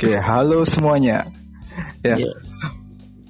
[0.00, 1.28] Oke, halo semuanya.
[2.00, 2.16] Ya.
[2.16, 2.32] Iya.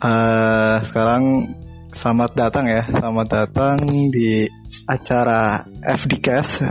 [0.07, 1.51] Eh, sekarang
[1.91, 4.47] selamat datang ya, selamat datang di
[4.87, 6.63] acara FDcast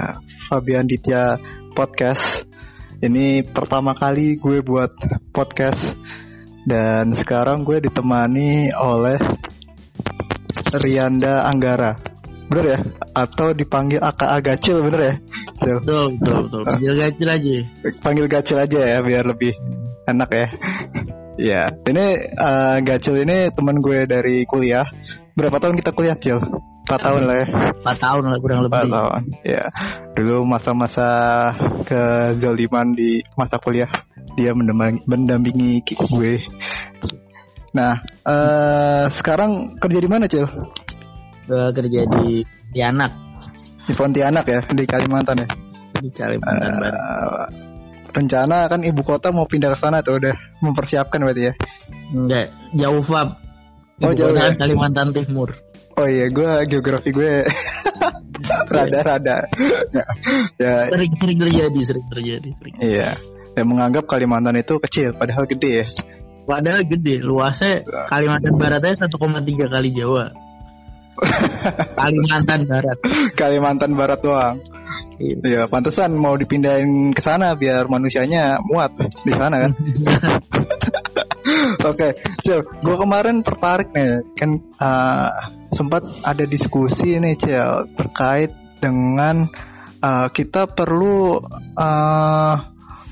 [0.48, 1.36] Fabian Ditya
[1.76, 2.48] Podcast.
[3.04, 4.88] Ini pertama kali gue buat
[5.36, 6.00] podcast
[6.63, 9.20] dan sekarang gue ditemani oleh
[10.80, 12.00] Rianda Anggara.
[12.48, 12.80] Bener ya?
[13.20, 15.16] Atau dipanggil AKA Gacil bener ya?
[15.59, 16.62] Betul, betul, betul.
[16.72, 17.55] Panggil gacil aja.
[18.00, 19.79] panggil Gacil aja ya biar lebih
[20.12, 20.48] enak ya.
[21.40, 24.84] Ya, ini eh, Gacil ini teman gue dari kuliah.
[25.40, 26.35] Berapa tahun kita kuliah, Cil?
[26.35, 27.48] 4 tahun lah ya.
[27.80, 28.91] 4 tahun lah kurang 4 lebih.
[28.91, 29.22] tahun.
[29.48, 29.63] Ya.
[30.20, 31.08] Dulu masa-masa
[31.88, 33.88] kezaliman di masa kuliah
[34.35, 36.44] dia mendampingi, mendampingi gue.
[37.71, 40.44] Nah, eh sekarang kerja di mana, Cil?
[41.48, 43.16] Gue kerja di di anak
[43.88, 45.48] Di Pontianak ya, di Kalimantan ya.
[46.04, 47.68] di Kalimantan Barat.
[48.10, 50.34] Rencana kan ibu kota mau pindah ke sana tuh udah
[50.65, 51.54] mempersiapkan berarti ya.
[52.10, 53.38] Enggak, jauh Fab.
[54.02, 54.57] Oh, Ibu jauh kota ya?
[54.57, 55.49] Kalimantan Timur.
[55.99, 57.27] Oh iya, gue geografi gue
[58.74, 59.52] rada-rada.
[59.91, 60.04] ya,
[60.55, 62.76] ya, Sering-sering terjadi, sering terjadi, sering.
[62.80, 63.10] iya.
[63.60, 65.85] Yang menganggap Kalimantan itu kecil, padahal gede ya.
[66.47, 70.31] Padahal gede, luasnya Kalimantan Barat aja 1,3 kali Jawa.
[72.00, 72.97] Kalimantan Barat.
[73.35, 74.56] Kalimantan Barat doang.
[75.19, 75.35] Iya.
[75.44, 79.72] Iya, pantesan mau dipindahin ke sana biar manusianya muat di sana kan.
[81.89, 85.29] Oke, Cil, gue kemarin tertarik nih, kan uh,
[85.75, 89.50] sempat ada diskusi nih, Cil, terkait dengan
[90.00, 91.41] uh, kita perlu
[91.75, 92.56] uh,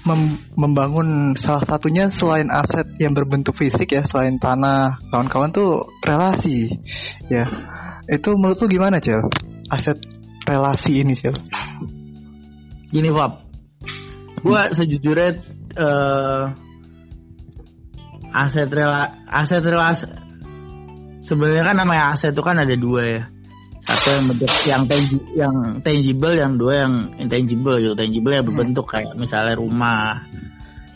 [0.08, 6.78] mem- membangun salah satunya selain aset yang berbentuk fisik ya, selain tanah, kawan-kawan tuh relasi,
[7.28, 7.48] ya.
[8.08, 9.20] Itu menurut lu gimana, Cil?
[9.68, 10.00] Aset
[10.48, 11.36] relasi ini, Cil?
[12.88, 13.44] Gini Fab,
[14.44, 15.30] gua sejujurnya
[15.76, 16.44] eh,
[18.32, 20.08] aset rela aset relasi
[21.28, 23.24] sebenarnya kan namanya aset itu kan ada dua ya.
[23.88, 26.94] Satu yang bentuk yang tangi, yang tangible, yang dua yang
[27.24, 27.96] intangible gitu.
[27.96, 30.28] Tangible yang berbentuk kayak misalnya rumah,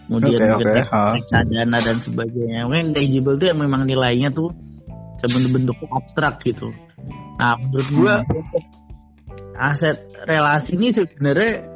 [0.08, 1.16] kemudian oke, tek- ah.
[1.16, 2.68] reksadana dan sebagainya.
[2.68, 4.52] Mungkin tangible itu yang memang nilainya tuh
[5.24, 6.68] sebentuk abstrak gitu.
[7.40, 8.64] Nah menurut gua untuk
[9.56, 11.71] aset relasi ini sebenarnya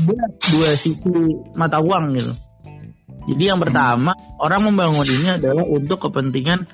[0.00, 1.12] dia dua sisi
[1.56, 2.32] mata uang gitu.
[3.22, 6.66] Jadi yang pertama orang membangun ini adalah untuk kepentingan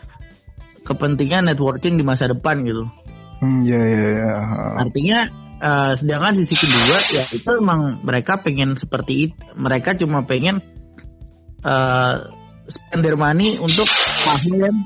[0.86, 2.88] kepentingan networking di masa depan gitu.
[3.38, 4.34] Hmm, ya, ya, ya.
[4.80, 5.18] Artinya
[5.60, 9.36] eh, sedangkan sisi kedua ya itu emang mereka pengen seperti itu.
[9.60, 10.64] Mereka cuma pengen
[11.62, 12.16] eh
[12.68, 14.76] spend their money untuk hal yang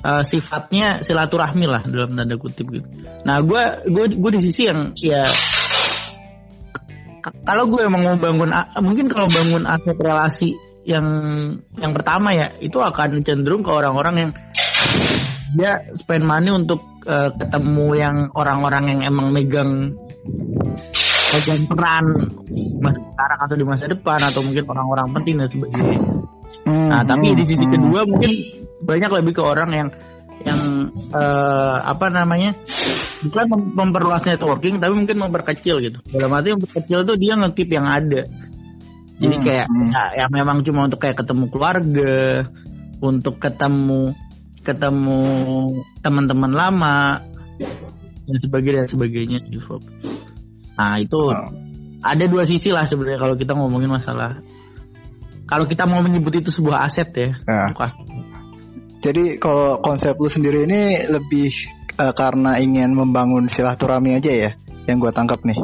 [0.00, 2.88] eh, sifatnya silaturahmi lah dalam tanda kutip gitu.
[3.28, 5.20] Nah gue gue gue di sisi yang ya
[7.44, 8.50] kalau gue emang mau bangun
[8.84, 10.50] mungkin kalau bangun aset relasi
[10.84, 11.06] yang
[11.80, 14.30] yang pertama ya itu akan cenderung ke orang-orang yang
[15.56, 19.96] dia spend money untuk eh, ketemu yang orang-orang yang emang megang
[21.34, 22.04] megang peran
[22.84, 25.98] masa sekarang atau di masa depan atau mungkin orang-orang penting dan sebagainya.
[26.64, 27.72] Hmm, Nah, tapi hmm, di sisi hmm.
[27.74, 28.30] kedua mungkin
[28.84, 29.88] banyak lebih ke orang yang
[30.42, 32.58] yang eh, apa namanya
[33.22, 35.98] bukan mem- memperluas networking tapi mungkin memperkecil gitu.
[36.10, 38.26] Dalam arti memperkecil tuh dia ngekip yang ada.
[39.14, 39.90] Jadi Hmm, kayak hmm.
[39.94, 42.50] ya, yang memang cuma untuk kayak ketemu keluarga,
[42.98, 44.10] untuk ketemu
[44.64, 45.20] ketemu
[46.00, 47.20] teman-teman lama
[48.24, 49.78] dan sebagainya dan sebagainya gitu.
[50.74, 51.52] Nah, itu Oh.
[52.02, 54.42] ada dua sisi lah sebenarnya kalau kita ngomongin masalah
[55.44, 57.30] kalau kita mau menyebut itu sebuah aset ya.
[57.46, 58.00] Aset.
[59.04, 61.52] Jadi kalau konsep lu sendiri ini lebih
[62.00, 64.50] eh, karena ingin membangun silaturahmi aja ya,
[64.88, 65.60] yang gua tangkap nih.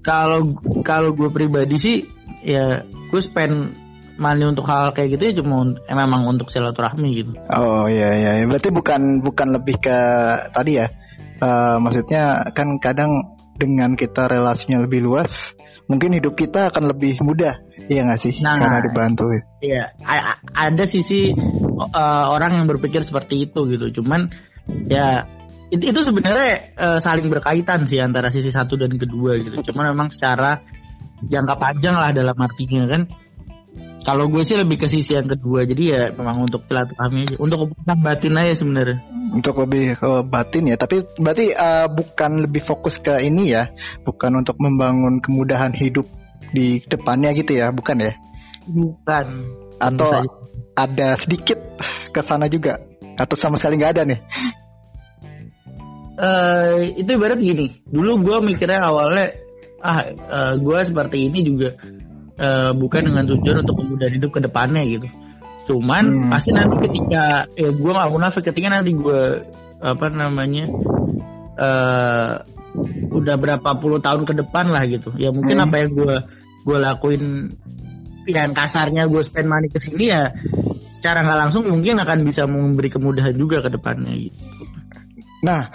[0.00, 1.96] Kalau kalau gue pribadi sih
[2.40, 2.80] ya
[3.12, 3.76] gue spend
[4.16, 7.32] money untuk hal kayak gitu ya cuma eh, memang untuk silaturahmi gitu.
[7.52, 8.44] Oh iya iya, iya.
[8.48, 9.98] berarti bukan bukan lebih ke
[10.56, 10.88] tadi ya.
[11.38, 15.52] Eh, maksudnya kan kadang dengan kita relasinya lebih luas,
[15.90, 18.34] mungkin hidup kita akan lebih mudah, iya nggak sih?
[18.38, 18.56] Nah.
[18.60, 19.24] Karena dibantu.
[19.64, 24.00] Iya, a- a- ada sisi uh, orang yang berpikir seperti itu gitu.
[24.00, 24.30] Cuman
[24.86, 25.26] ya
[25.72, 29.72] itu, itu sebenarnya uh, saling berkaitan sih antara sisi satu dan kedua gitu.
[29.72, 30.62] Cuman memang secara
[31.24, 33.02] jangka panjang lah dalam artinya kan.
[33.98, 35.68] Kalau gue sih lebih ke sisi yang kedua.
[35.68, 38.98] Jadi ya memang untuk silaturahmi aja, untuk keputusan batin aja sebenarnya.
[39.36, 43.68] Untuk lebih ke batin ya, tapi berarti eh, bukan lebih fokus ke ini ya,
[44.08, 46.08] bukan untuk membangun kemudahan hidup
[46.54, 48.12] di depannya gitu ya, bukan ya?
[48.68, 49.26] Bukan.
[49.78, 50.30] Atau saja.
[50.74, 51.58] ada sedikit
[52.10, 52.82] ke sana juga,
[53.14, 54.20] atau sama sekali nggak ada nih?
[56.18, 57.78] eh itu ibarat gini.
[57.86, 59.38] Dulu gue mikirnya awalnya
[59.78, 60.02] ah
[60.58, 61.78] gue seperti ini juga
[62.42, 65.08] uh, bukan dengan tujuan untuk kemudahan hidup ke depannya gitu.
[65.70, 66.30] Cuman hmm.
[66.34, 69.46] pasti nanti ketika ya gue gak munafik ketika nanti gue
[69.78, 70.66] apa namanya
[71.54, 72.42] uh,
[73.12, 75.14] udah berapa puluh tahun ke depan lah gitu.
[75.16, 75.64] Ya mungkin hmm.
[75.68, 76.14] apa yang gue
[76.66, 77.22] gue lakuin
[78.28, 80.28] yang kasarnya gue spend money ke sini ya
[80.92, 84.42] secara nggak langsung mungkin akan bisa memberi kemudahan juga ke depannya gitu.
[85.38, 85.70] Nah,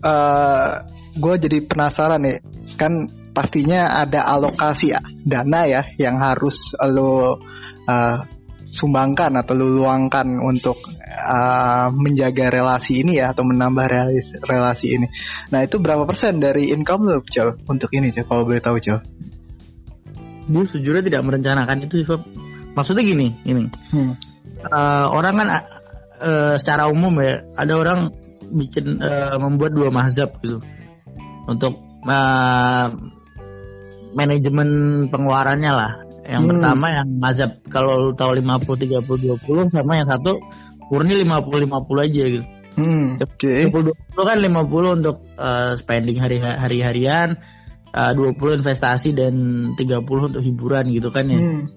[0.00, 0.70] uh, eh,
[1.12, 2.40] gue jadi penasaran nih,
[2.80, 3.04] kan
[3.36, 7.36] pastinya ada alokasi ya, dana ya yang harus lo
[7.84, 8.18] uh,
[8.72, 15.06] sumbangkan atau lo luangkan untuk uh, menjaga relasi ini ya atau menambah relasi, relasi ini.
[15.52, 19.04] Nah itu berapa persen dari income lo, Cel, untuk ini, Cel, kalau boleh tahu, Cel?
[20.48, 22.24] Gue sejujurnya tidak merencanakan itu, Cel.
[22.72, 23.68] Maksudnya gini, ini.
[23.92, 24.16] Hmm.
[24.64, 25.48] Uh, orang kan
[26.24, 28.08] uh, secara umum ya, ada orang
[28.52, 30.60] bikin uh, membuat dua mazhab gitu
[31.44, 31.76] untuk
[32.08, 32.88] uh,
[34.16, 34.68] manajemen
[35.12, 35.92] pengeluarannya lah.
[36.22, 36.50] Yang hmm.
[36.54, 40.38] pertama yang mazhab kalau lu tahu 50 30 20 sama yang satu
[40.90, 42.46] murni 50 50 aja gitu.
[42.72, 43.68] Hmm, Oke.
[43.68, 43.74] Okay.
[43.74, 47.36] 20 20 kan 50 untuk uh, spending hari hari harian,
[47.92, 49.34] uh, 20 investasi dan
[49.76, 51.36] 30 untuk hiburan gitu kan ya.
[51.36, 51.68] Hmm.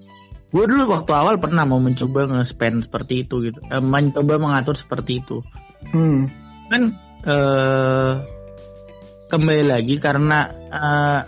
[0.54, 3.60] Gue dulu waktu awal pernah mau mencoba nge-spend seperti itu gitu.
[3.66, 5.42] Uh, mencoba mengatur seperti itu.
[5.92, 6.82] Hmm kan
[7.26, 8.12] uh,
[9.30, 11.20] kembali lagi karena uh,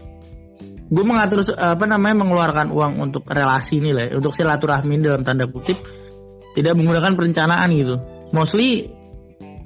[0.88, 5.76] gue mengatur apa namanya mengeluarkan uang untuk relasi ini lah untuk silaturahmi dalam tanda kutip
[6.56, 7.96] tidak menggunakan perencanaan gitu
[8.32, 8.88] mostly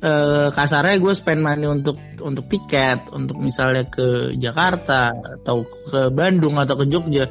[0.03, 6.59] uh, kasarnya gue spend money untuk untuk tiket untuk misalnya ke Jakarta atau ke Bandung
[6.59, 7.31] atau ke Jogja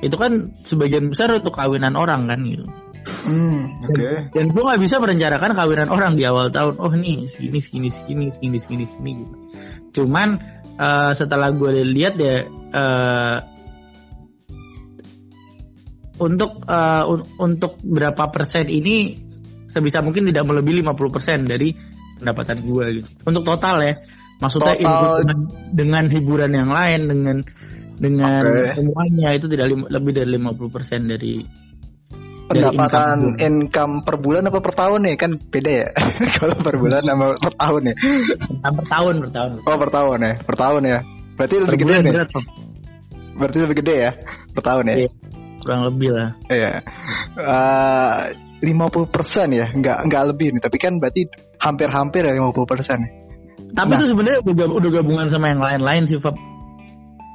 [0.00, 2.68] itu kan sebagian besar untuk kawinan orang kan gitu
[3.00, 3.96] Hmm, oke.
[3.96, 4.28] Okay.
[4.32, 6.76] Dan, dan gue nggak bisa merencanakan kawinan orang di awal tahun.
[6.76, 9.34] Oh nih segini segini segini segini segini segini gitu.
[10.00, 10.36] Cuman
[10.80, 13.38] uh, setelah gue lihat ya uh,
[16.20, 19.16] untuk uh, un untuk berapa persen ini
[19.68, 21.72] sebisa mungkin tidak melebihi 50 persen dari
[22.20, 23.08] pendapatan gue gitu.
[23.24, 23.94] Untuk total ya.
[24.40, 25.24] Maksudnya total...
[25.24, 25.38] dengan,
[25.72, 27.36] dengan hiburan yang lain dengan
[28.00, 28.80] dengan okay.
[28.80, 31.44] semuanya itu tidak lebih dari 50 persen dari
[32.50, 35.14] pendapatan income, income per bulan apa per tahun nih?
[35.14, 35.88] Kan beda ya.
[36.42, 37.94] Kalau per bulan sama per tahun ya.
[38.58, 39.50] Per tahun per tahun.
[39.62, 40.32] Oh per tahun ya.
[40.42, 40.98] Per tahun ya.
[41.38, 42.12] Berarti per lebih gede nih.
[43.30, 44.10] berarti lebih gede ya
[44.52, 44.94] per tahun ya?
[45.06, 45.10] Iya,
[45.62, 46.28] kurang lebih lah.
[46.50, 46.72] Iya.
[47.38, 48.16] Uh,
[48.60, 49.70] lima puluh persen ya.
[49.70, 50.62] Nggak nggak lebih nih.
[50.66, 51.22] Tapi kan berarti
[51.62, 52.98] hampir-hampir ya lima puluh persen.
[53.70, 53.98] Tapi nah.
[54.02, 56.34] itu sebenarnya udah, udah gabungan sama yang lain-lain sih Fab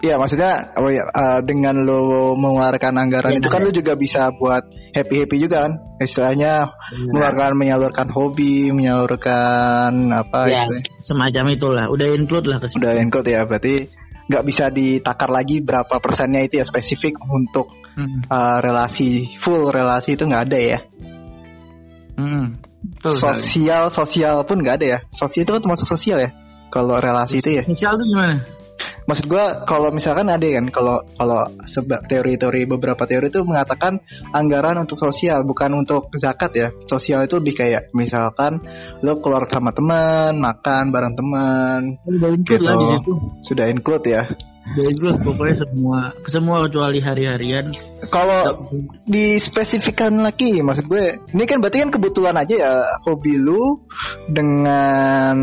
[0.03, 3.65] Iya maksudnya oh ya, uh, dengan lo mengeluarkan anggaran ya, itu kan ya.
[3.65, 7.05] lo juga bisa buat happy happy juga kan istilahnya ya.
[7.09, 10.67] mengeluarkan menyalurkan hobi menyalurkan apa ya,
[10.99, 13.87] semacam itulah udah include lah udah include ya berarti
[14.25, 18.27] nggak bisa ditakar lagi berapa persennya itu ya spesifik untuk hmm.
[18.27, 20.79] uh, relasi full relasi itu nggak ada ya
[22.19, 22.45] hmm.
[23.05, 26.35] sosial sosial pun nggak ada ya sosial itu kan termasuk sosial ya
[26.73, 28.54] kalau relasi itu ya sosial itu gimana
[29.05, 34.01] maksud gue kalau misalkan ada kan kalau kalau sebab teori-teori beberapa teori itu mengatakan
[34.33, 36.67] anggaran untuk sosial bukan untuk zakat ya.
[36.85, 38.61] Sosial itu lebih kayak misalkan
[39.05, 42.65] lo keluar sama teman makan bareng teman sudah include gitu.
[42.65, 43.11] lah di situ
[43.45, 44.23] sudah include ya.
[44.65, 47.65] Sudah include pokoknya semua semua kecuali hari-harian.
[48.09, 48.73] Kalau
[49.05, 52.73] dispesifikkan lagi maksud gue ini kan berarti kan kebutuhan aja ya
[53.05, 53.85] hobi lu
[54.25, 55.37] dengan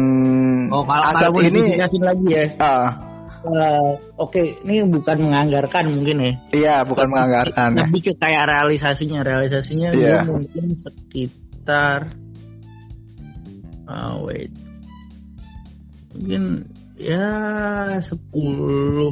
[0.74, 1.78] oh kalau, kalau ini.
[1.78, 2.44] lagi ya.
[2.58, 3.11] Uh,
[3.42, 4.54] Uh, Oke, okay.
[4.62, 6.38] ini bukan menganggarkan mungkin ya.
[6.54, 7.74] Iya, bukan Tapi, menganggarkan.
[7.74, 10.22] Lebih ke kayak realisasinya, realisasinya yeah.
[10.22, 12.06] mungkin sekitar.
[13.90, 14.54] Uh, wait,
[16.14, 17.34] mungkin ya
[17.98, 19.10] 10 10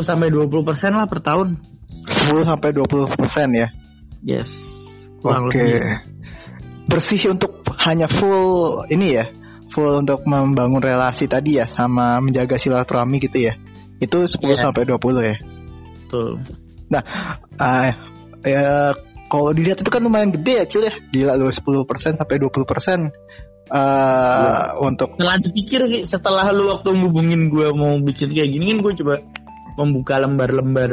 [0.00, 1.60] sampai 20 persen lah per tahun.
[2.08, 3.68] 10 sampai 20 persen ya.
[4.24, 4.48] Yes.
[5.20, 5.52] Oke.
[5.52, 6.00] Okay.
[6.88, 9.28] Bersih untuk hanya full ini ya
[9.70, 13.54] full untuk membangun relasi tadi ya sama menjaga silaturahmi gitu ya.
[14.02, 14.58] Itu 10 yeah.
[14.58, 15.36] sampai 20 ya.
[16.06, 16.42] Betul.
[16.90, 17.02] Nah,
[17.54, 17.90] uh,
[18.42, 18.94] ya
[19.30, 20.94] kalau dilihat itu kan lumayan gede ya, Cil ya.
[21.14, 23.06] Gila lu 10% sampai 20% uh,
[23.70, 24.74] ya.
[24.82, 29.14] untuk setelah dipikir setelah lu waktu ngubungin gue mau bikin kayak gini kan gue coba
[29.78, 30.90] membuka lembar-lembar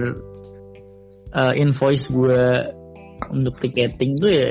[1.34, 2.42] uh, invoice gue
[3.34, 4.50] untuk tiketing tuh ya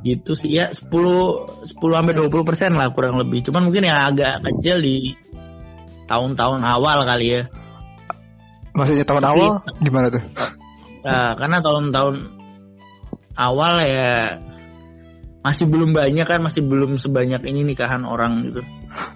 [0.00, 4.40] gitu sih ya 10 10 sampai 20 persen lah kurang lebih cuman mungkin yang agak
[4.48, 5.12] kecil di
[6.08, 7.42] tahun-tahun awal kali ya
[8.72, 9.50] maksudnya tahun Tapi, awal
[9.84, 10.22] gimana tuh
[11.04, 12.14] ya, karena tahun-tahun
[13.36, 14.12] awal ya
[15.40, 18.60] masih belum banyak kan masih belum sebanyak ini nikahan orang gitu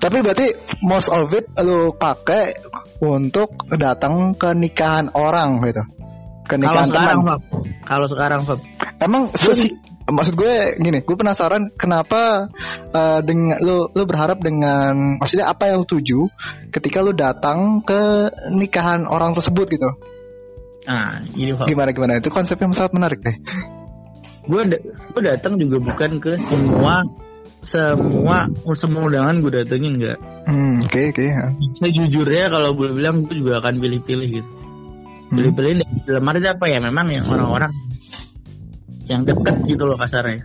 [0.01, 2.57] tapi berarti most of it lu pakai
[3.05, 5.85] untuk datang ke nikahan orang gitu
[6.45, 7.25] Kalau kenikahan sekarang, teman.
[7.25, 7.41] Fab.
[7.89, 8.61] Kalau sekarang, Fab.
[9.01, 9.73] Emang sesi-
[10.05, 12.53] maksud gue gini, gue penasaran kenapa
[12.91, 16.21] eh, dengan lu lu berharap dengan maksudnya apa yang lu tuju
[16.69, 19.91] ketika lu datang ke nikahan orang tersebut gitu.
[20.85, 21.65] Nah, gini, Fab.
[21.65, 23.37] Gimana gimana itu konsep yang sangat menarik deh.
[24.45, 27.01] gue da- gue datang juga bukan ke semua
[27.65, 28.45] semua
[28.77, 31.25] semua undangan gue datengin nggak Hmm, oke oke.
[31.25, 31.49] ya.
[31.81, 34.51] sejujurnya kalau boleh bilang gue juga akan pilih-pilih gitu
[35.33, 35.41] Hmm.
[35.41, 37.73] pilih-pilih dan dalam arti apa ya memang yang orang-orang
[39.11, 40.45] yang deket gitu loh kasarnya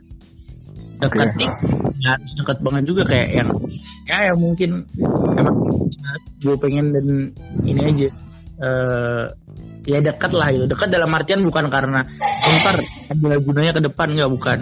[0.99, 1.39] dekat Oke.
[1.39, 1.51] nih
[2.03, 3.49] ya harus dekat banget juga kayak yang
[4.03, 4.83] ya yang mungkin
[5.39, 5.55] emang
[6.43, 7.07] gue pengen dan
[7.63, 8.07] ini aja
[8.59, 9.25] eh
[9.87, 12.03] ya dekat lah gitu dekat dalam artian bukan karena
[12.59, 14.59] ntar ada gunanya ke depan nggak bukan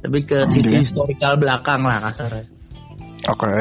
[0.00, 0.82] tapi ke sisi Oke.
[0.88, 2.48] historikal belakang lah kasarnya
[3.28, 3.52] Oke.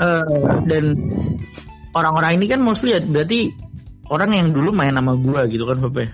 [0.00, 0.84] Eh, dan
[1.92, 3.50] orang-orang ini kan mostly ya berarti
[4.08, 6.08] orang yang dulu main sama gua gitu kan Pepe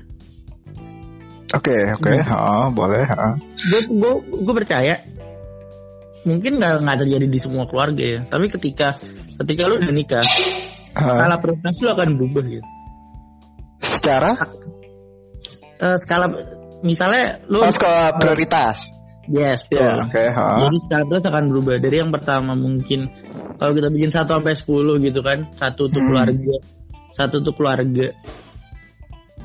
[1.54, 2.10] Oke oke.
[2.10, 2.26] Hmm.
[2.26, 2.38] Ha,
[2.74, 3.04] boleh.
[3.70, 4.12] Gue gue
[4.42, 4.94] gue percaya
[6.26, 8.98] mungkin nggak nggak terjadi di semua keluarga ya tapi ketika
[9.38, 10.26] ketika lu udah nikah
[10.90, 12.66] skala prioritas lu akan berubah gitu
[13.78, 14.34] Secara
[15.76, 16.26] Eh, skala
[16.82, 18.90] misalnya lu oh, skala prioritas.
[19.28, 19.86] yes betul.
[19.86, 20.24] Ya, oke.
[20.34, 20.46] ha.
[20.66, 23.06] jadi skala prioritas akan berubah dari yang pertama mungkin
[23.60, 26.08] kalau kita bikin satu sampai 10 gitu kan satu untuk Hmm.
[26.10, 26.56] keluarga
[27.14, 28.06] satu untuk keluarga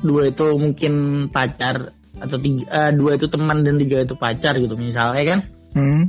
[0.02, 0.92] dua itu mungkin
[1.30, 5.40] pacar atau tiga eh, dua itu teman dan tiga itu pacar gitu misalnya kan
[5.72, 6.04] Hmm.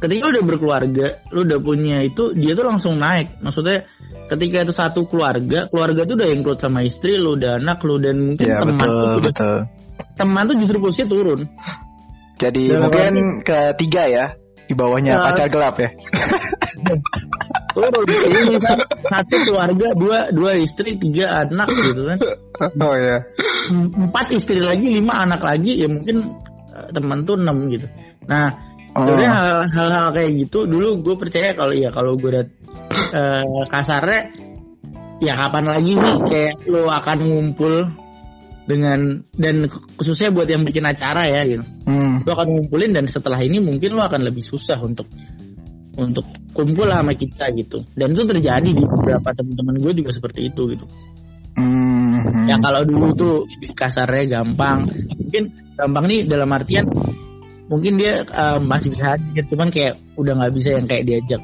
[0.00, 3.36] ketika lu udah berkeluarga, lu udah punya itu, dia tuh langsung naik.
[3.44, 3.84] Maksudnya
[4.32, 8.16] ketika itu satu keluarga, keluarga tuh udah include sama istri lu, udah anak lu dan
[8.32, 9.56] mungkin Ya teman betul tuh betul.
[10.16, 11.40] teman tuh justru posisinya turun.
[12.40, 13.12] Jadi Dalam mungkin
[13.44, 14.26] ketiga ya
[14.68, 15.24] di bawahnya Ya.
[15.32, 15.90] pacar gelap ya.
[17.72, 18.04] Turun.
[18.04, 22.18] Jadi misal satu keluarga, dua dua istri, tiga anak gitu kan.
[22.82, 23.22] Oh ya.
[23.72, 26.34] Empat istri lagi, lima anak lagi, ya mungkin
[26.74, 27.86] eh, teman tuh enam gitu.
[28.28, 29.04] Nah, Oh.
[29.04, 32.44] Sebenarnya hal- hal-hal kayak gitu dulu gue percaya kalau ya kalau gue udah
[33.14, 34.32] eh, kasarnya
[35.22, 37.84] ya kapan lagi sih kayak lo akan ngumpul
[38.68, 39.64] dengan dan
[39.96, 42.20] khususnya buat yang bikin acara ya gitu Hmm.
[42.20, 45.08] lo akan ngumpulin dan setelah ini mungkin lo akan lebih susah untuk
[45.96, 50.76] untuk kumpul sama kita gitu dan itu terjadi di beberapa teman-teman gue juga seperti itu
[50.76, 50.84] gitu
[51.58, 52.46] Hmm.
[52.46, 53.34] ya kalau dulu tuh
[53.74, 56.86] kasarnya gampang mungkin gampang nih dalam artian
[57.66, 61.42] mungkin dia eh, masih bisa hadir cuman kayak udah nggak bisa yang kayak diajak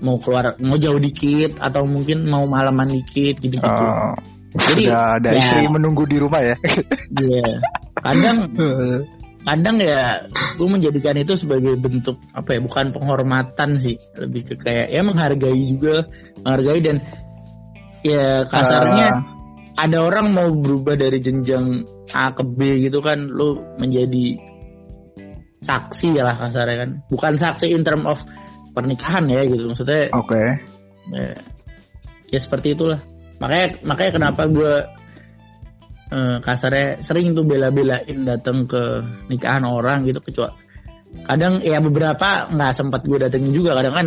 [0.00, 4.14] mau keluar mau jauh dikit atau mungkin mau malaman dikit gitu gitu Oh.
[4.52, 5.40] Jadi, Sudah ada ya.
[5.40, 6.56] istri menunggu di rumah ya.
[7.22, 7.60] Iya.
[8.02, 8.38] kadang
[9.42, 10.26] kadang ya
[10.58, 15.62] gue menjadikan itu sebagai bentuk apa ya bukan penghormatan sih lebih ke kayak ya menghargai
[15.70, 16.06] juga
[16.42, 16.96] menghargai dan
[18.06, 19.08] ya kasarnya
[19.72, 21.82] Ah, ada orang mau berubah dari jenjang
[22.12, 24.36] A ke B gitu kan lu menjadi
[25.62, 28.18] saksi ya lah kasarnya kan bukan saksi in term of
[28.74, 30.42] pernikahan ya gitu maksudnya Oke.
[31.14, 31.38] ya,
[32.30, 32.98] ya seperti itulah
[33.42, 34.74] makanya makanya kenapa gue
[36.14, 38.82] eh, kasarnya sering tuh bela-belain datang ke
[39.26, 40.54] nikahan orang gitu kecuali
[41.26, 44.06] kadang ya beberapa nggak sempat gue datengin juga kadang kan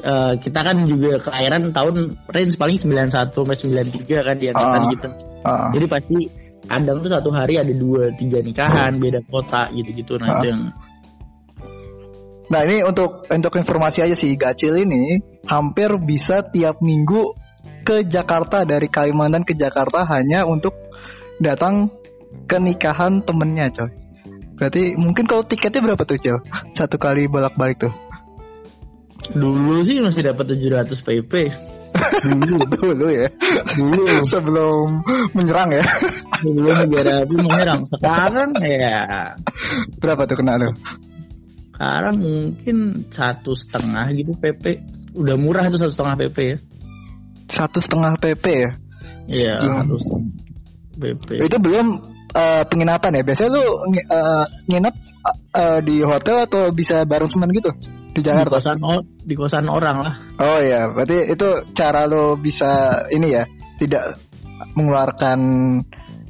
[0.00, 1.96] eh, kita kan juga kelahiran tahun
[2.30, 3.56] range paling 91 sampai
[4.06, 4.86] 93 kan di antara Ah.
[4.94, 5.08] gitu
[5.42, 5.68] Ah.
[5.74, 6.18] jadi pasti
[6.66, 10.38] kadang tuh satu hari ada dua tiga nikahan beda kota gitu-gitu nah Ah.
[10.38, 10.62] itu yang
[12.46, 15.18] Nah ini untuk untuk informasi aja sih Gacil ini
[15.50, 17.34] hampir bisa tiap minggu
[17.86, 20.74] ke Jakarta dari Kalimantan ke Jakarta hanya untuk
[21.38, 21.94] datang
[22.50, 23.90] ke nikahan temennya coy.
[24.58, 26.36] Berarti mungkin kalau tiketnya berapa tuh coy?
[26.78, 27.94] Satu kali bolak-balik tuh.
[29.26, 31.32] dulu sih masih dapat 700 pp
[32.22, 33.26] dulu Dulu ya.
[33.74, 35.02] dulu Sebelum
[35.34, 35.82] menyerang ya.
[36.38, 39.34] sebelum negara menyerang sekarang ya
[39.98, 40.70] Berapa tuh kena lu?
[41.74, 42.76] sekarang mungkin
[43.10, 44.64] satu setengah gitu PP
[45.18, 46.56] udah murah itu satu setengah PP ya
[47.46, 48.70] Satu setengah PP ya.
[49.26, 50.30] iya satu setengah
[50.98, 51.86] PP Itu belum
[52.32, 53.22] eh, penginapan ya.
[53.22, 54.94] Biasanya lu ngi- eh, nginep
[55.54, 57.70] eh, di hotel atau bisa bareng teman gitu
[58.12, 58.56] di di Jakarta?
[58.56, 63.44] kosan o- di kosan orang lah Oh ya, berarti itu cara lo bisa ini ya,
[63.76, 64.16] tidak
[64.72, 65.38] mengeluarkan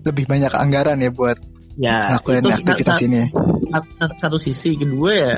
[0.02, 1.38] lebih banyak anggaran ya buat
[1.76, 3.30] ya itu aktivitas ini.
[3.70, 5.32] sa- sa- satu sisi kedua ya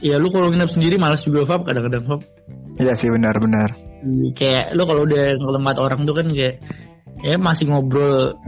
[0.00, 2.20] ya lu kalau nginep sendiri malas juga Fab kadang-kadang Fab
[2.78, 3.74] Iya sih benar-benar.
[4.34, 6.62] Kayak lu kalau udah ke tempat orang tuh kan kayak
[7.22, 8.38] ya masih ngobrol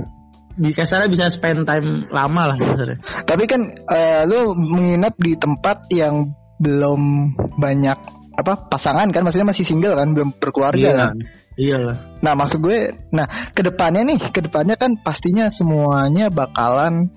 [0.60, 5.88] di kasarnya bisa spend time lama lah kasarnya Tapi kan eh, lo menginap di tempat
[5.94, 7.98] yang belum banyak
[8.36, 11.16] apa pasangan kan maksudnya masih single kan belum berkeluarga iya kan?
[11.56, 13.24] iya lah Nah maksud gue, nah
[13.56, 17.08] ke depannya nih, ke depannya kan pastinya semuanya bakalan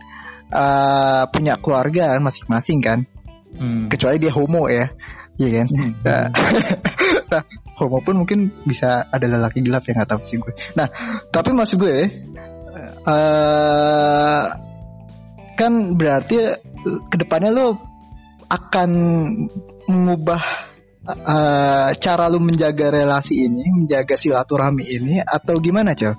[0.47, 2.99] uh, punya keluarga kan masing-masing kan,
[3.59, 3.91] hmm.
[3.91, 4.95] kecuali dia homo ya,
[5.35, 5.67] iya kan?
[5.67, 5.91] Hmm.
[6.07, 6.25] Nah,
[7.35, 7.43] nah,
[7.77, 10.53] homo pun mungkin bisa ada lelaki gelap yang tahu sih gue.
[10.77, 10.87] Nah
[11.29, 11.97] tapi maksud gue,
[13.07, 14.43] uh,
[15.53, 16.37] kan berarti
[16.83, 17.67] ke depannya lo
[18.49, 18.89] akan
[19.87, 20.41] mengubah
[21.07, 26.15] uh, cara lu menjaga relasi ini, menjaga silaturahmi ini atau gimana, Cel?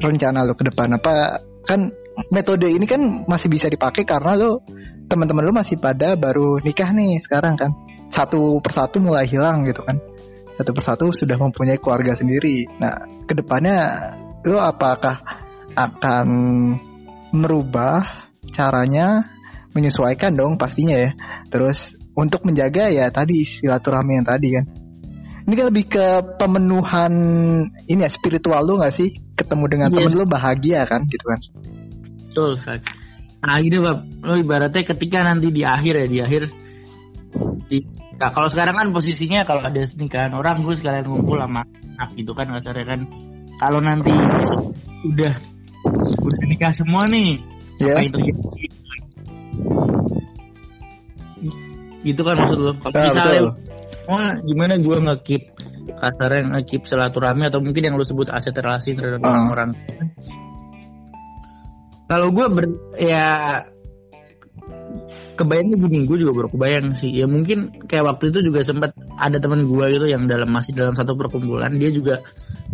[0.00, 1.92] Rencana lu ke depan apa kan
[2.32, 4.64] metode ini kan masih bisa dipakai karena lu
[5.10, 7.70] teman-teman lu masih pada baru nikah nih sekarang kan.
[8.10, 10.02] Satu persatu mulai hilang gitu kan.
[10.60, 12.68] Satu persatu sudah mempunyai keluarga sendiri.
[12.76, 14.12] Nah, ke depannya
[14.44, 15.24] lu apakah
[15.72, 16.28] akan
[17.32, 19.24] merubah caranya
[19.72, 21.16] menyesuaikan dong pastinya ya.
[21.48, 24.64] Terus untuk menjaga ya tadi silaturahmi yang tadi kan.
[25.48, 27.12] Ini kan lebih ke pemenuhan
[27.88, 29.16] ini ya spiritual lu gak sih?
[29.32, 29.96] Ketemu dengan Yes.
[29.96, 31.40] temen lu bahagia kan gitu kan.
[32.30, 32.78] betul sekali
[33.42, 36.42] nah gini bab lo ibaratnya ketika nanti di akhir ya di akhir
[37.66, 37.78] di,
[38.20, 41.64] nah, kalau sekarang kan posisinya kalau ada nikahan orang gue sekalian ngumpul sama
[41.96, 43.00] anak gitu kan kasarnya kan
[43.56, 44.12] kalau nanti
[45.08, 45.32] udah
[46.20, 47.40] udah nikah semua nih
[47.80, 47.96] Ya.
[47.96, 48.68] apa yang terjadi
[52.00, 53.52] gitu kan maksud lo kalau Ah, misalnya betul.
[54.04, 55.42] wah gimana gue nge-keep
[55.96, 59.28] kasarnya nge-keep silaturahmi atau mungkin yang lo sebut aset relasi terhadap Ah.
[59.32, 59.70] orang-orang
[62.04, 62.64] kalau gue ber
[63.00, 63.24] ya
[65.40, 67.08] kebayangnya gini gue juga baru kebayang sih.
[67.08, 70.92] Ya mungkin kayak waktu itu juga sempat ada teman gue gitu yang dalam masih dalam
[70.92, 72.20] satu perkumpulan dia juga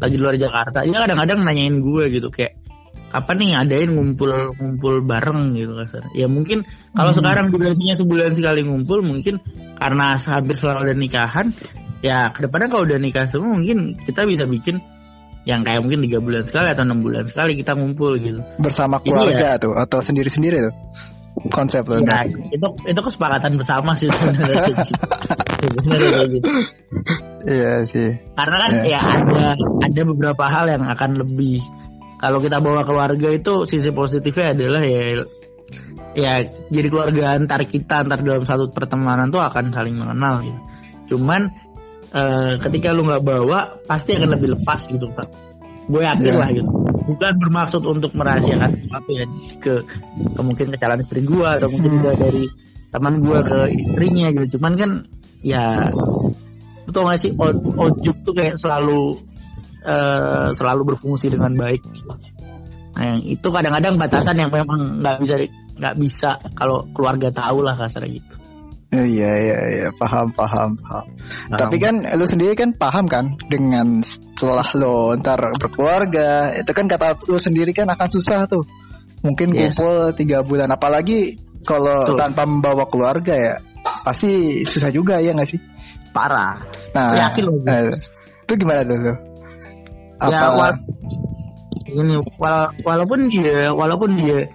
[0.02, 0.82] lagi luar Jakarta.
[0.82, 2.58] Dia kadang-kadang nanyain gue gitu kayak
[3.06, 5.54] kapan nih adain ngumpul ngumpul bareng?
[5.54, 7.22] gitu kasar ya mungkin kalau Hmm.
[7.22, 9.38] sekarang durasinya sebulan sekali ngumpul mungkin
[9.78, 11.46] karena hampir selalu ada nikahan
[12.02, 14.82] ya ke depannya kalau udah nikah semua mungkin kita bisa bikin
[15.46, 18.42] yang kayak mungkin tiga bulan sekali atau enam bulan sekali kita ngumpul gitu.
[18.58, 20.74] Bersama Ini keluarga tuh atau sendiri-sendiri tuh.
[21.52, 22.00] Konsep lu.
[22.02, 24.72] Ya, itu itu kesepakatan bersama sih sebenarnya.
[25.66, 26.48] Gitu.
[27.46, 28.10] Iya sih.
[28.38, 28.98] Karena kan Ya.
[28.98, 31.62] ya ada ada beberapa hal yang akan lebih
[32.16, 35.24] kalau kita bawa keluarga itu sisi positifnya adalah ya
[36.16, 36.32] ya
[36.72, 40.60] jadi keluarga antar kita antar dalam satu pertemanan tuh akan saling mengenal gitu.
[41.16, 41.50] Cuman
[42.14, 45.28] eh, ketika lu nggak bawa pasti akan lebih lepas gitu pak.
[45.86, 46.38] Gue yakin Ya.
[46.40, 46.70] lah gitu.
[47.06, 49.24] Bukan bermaksud untuk merahasiakan sesuatu ya
[49.62, 49.86] ke,
[50.34, 52.50] ke mungkin ke calon istri gue atau mungkin juga dari
[52.90, 54.58] teman gue ke istrinya gitu.
[54.58, 54.90] Cuman kan
[55.46, 55.86] ya
[56.90, 57.30] tau gak sih
[57.78, 59.22] ojek tuh kayak selalu
[59.86, 61.82] eh, selalu berfungsi dengan baik.
[62.96, 65.34] Nah, yang itu kadang-kadang batasan yang memang nggak bisa
[65.76, 68.34] nggak bisa kalau keluarga tahu lah kasarnya gitu.
[68.86, 71.04] Iya iya iya paham paham paham.
[71.50, 77.18] Tapi kan lu sendiri kan paham kan dengan setelah lo ntar berkeluarga itu kan kata
[77.26, 78.62] lu sendiri kan akan susah tuh.
[79.26, 79.74] Mungkin Yes.
[79.74, 81.34] kumpul tiga bulan apalagi
[81.66, 83.54] kalau tanpa membawa keluarga ya
[84.06, 85.60] pasti susah juga ya nggak sih?
[86.16, 86.64] parah.
[86.96, 87.92] Nah, eh,
[88.48, 88.96] itu gimana tuh?
[88.96, 89.12] lu?
[90.16, 90.32] Apa?
[90.32, 90.82] Ya, wal-
[91.92, 94.48] ini wal- walaupun dia walaupun dia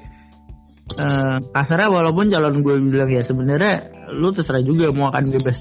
[0.92, 5.60] eh kasarnya walaupun calon gue bilang ya sebenarnya lu terserah juga mau akan bebas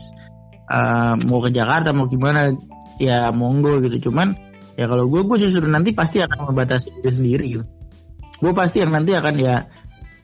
[0.66, 2.54] eh, mau ke Jakarta mau gimana
[2.98, 4.36] ya monggo gitu cuman
[4.76, 7.64] ya kalau gue gue justru nanti pasti akan membatasi diri sendiri gitu
[8.40, 9.56] gue pasti yang nanti akan ya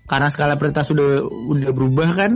[0.06, 2.32] karena skala prioritas sudah udah berubah kan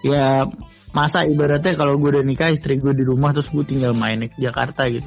[0.00, 0.46] ya
[0.90, 4.38] masa ibaratnya kalau gue udah nikah istri gue di rumah terus gue tinggal main ke
[4.38, 5.06] Jakarta gitu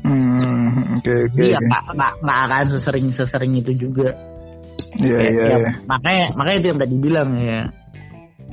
[0.00, 1.36] Hmm, oke oke.
[1.36, 1.66] Iya, oke.
[1.68, 4.16] nggak nggak nggak akan sesering sesering itu juga.
[4.96, 5.70] Iya Kayak- iya ya, iya.
[5.84, 7.60] Makanya makanya itu yang tadi bilang ya.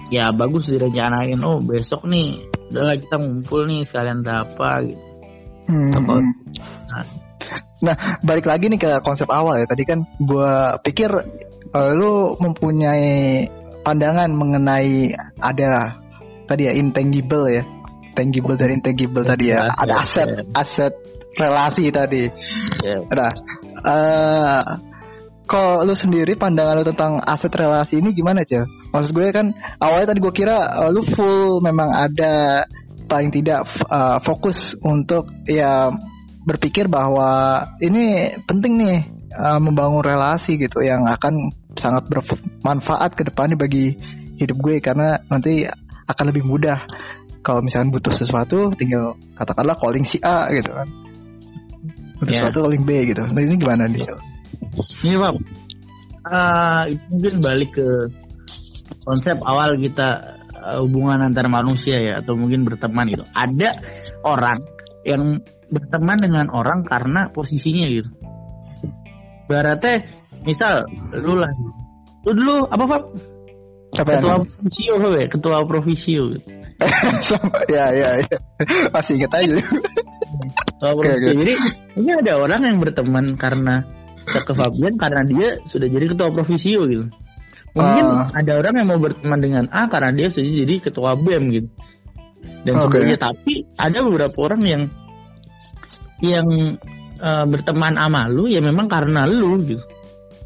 [0.07, 1.39] Ya bagus direncanain.
[1.43, 5.03] Oh besok nih, udahlah kita ngumpul nih sekalian ada apa gitu.
[5.67, 6.23] Hmm, hmm.
[7.77, 9.67] Nah, balik lagi nih ke konsep awal ya.
[9.67, 11.11] Tadi kan gua pikir
[11.75, 13.45] eh, lu mempunyai
[13.83, 15.99] pandangan mengenai ada
[16.47, 17.63] tadi ya intangible ya.
[18.17, 19.67] Tangible dan intangible tadi ya.
[19.67, 20.41] Ada aset ya.
[20.57, 20.93] aset
[21.37, 22.25] relasi tadi.
[22.81, 22.97] Ya.
[23.05, 23.31] Nah,
[23.85, 24.61] eh
[25.47, 28.65] kalau lu sendiri pandangan lu tentang aset relasi ini gimana aja?
[28.87, 32.63] Maksud gue kan awalnya tadi gue kira eh, lu full memang ada
[33.07, 35.91] paling tidak eh, fokus untuk ya
[36.47, 38.97] berpikir bahwa ini penting nih
[39.31, 43.93] eh, membangun relasi gitu yang akan sangat bermanfaat ke depannya bagi
[44.39, 44.79] hidup gue.
[44.79, 45.67] Karena nanti
[46.07, 46.87] akan lebih mudah.
[47.43, 50.87] Kalau misalnya butuh sesuatu tinggal katakanlah calling si A gitu kan.
[52.19, 52.43] Butuh Ya.
[52.43, 53.23] sesuatu calling B gitu.
[53.23, 54.03] Nah ini gimana nih?
[55.05, 55.33] Ini Pak,
[56.27, 57.87] eh, itu mungkin balik ke
[59.07, 63.71] konsep awal kita uh, hubungan antar manusia ya atau mungkin berteman itu ada
[64.27, 64.67] orang
[65.07, 65.39] yang
[65.71, 68.11] berteman dengan orang karena posisinya gitu.
[69.47, 70.03] Berarti
[70.43, 70.83] misal
[71.15, 71.47] lu lah.
[72.27, 73.03] Lu dulu apa Pak?
[73.87, 75.27] ketua provisio ya?
[75.31, 76.23] Ketua provisio
[77.73, 78.37] ya ya ya.
[78.91, 79.55] Masih inget aja.
[79.55, 81.31] Ketua okay.
[81.31, 81.55] jadi
[81.95, 83.87] ini ada orang yang berteman karena
[84.27, 87.07] ke Fabian karena dia sudah jadi ketua provisio gitu
[87.77, 88.27] mungkin uh.
[88.33, 91.69] ada orang yang mau berteman dengan A karena dia sudah jadi ketua BEM gitu
[92.65, 92.81] dan okay.
[92.83, 94.83] sebagainya tapi ada beberapa orang yang
[96.19, 96.47] yang
[97.21, 99.85] uh, berteman sama lu ya memang karena lu gitu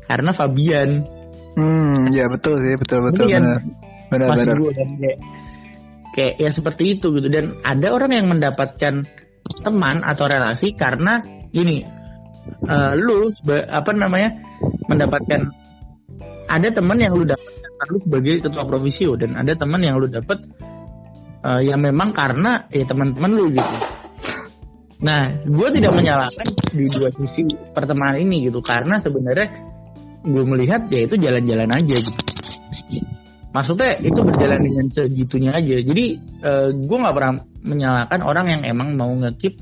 [0.05, 1.07] karena Fabian
[1.51, 3.59] Hmm, ya betul sih, betul betul benar.
[4.11, 4.55] Benar benar.
[4.75, 5.17] kayak,
[6.15, 9.03] kayak ya seperti itu gitu dan ada orang yang mendapatkan
[9.63, 11.19] teman atau relasi karena
[11.51, 11.83] gini
[12.67, 14.39] uh, lu apa namanya
[14.87, 15.51] mendapatkan
[16.51, 17.47] ada teman yang lu dapat
[17.87, 20.43] lu sebagai ketua provisio dan ada teman yang lu dapat
[21.47, 23.77] uh, yang memang karena ya teman-teman lu gitu.
[25.01, 26.45] Nah, gue tidak menyalahkan
[26.77, 27.41] di dua sisi
[27.73, 29.49] pertemanan ini gitu karena sebenarnya
[30.21, 32.21] gue melihat ya itu jalan-jalan aja gitu
[33.51, 36.05] maksudnya itu berjalan dengan segitunya aja jadi
[36.45, 39.59] uh, gue nggak pernah menyalahkan orang yang emang mau ngekip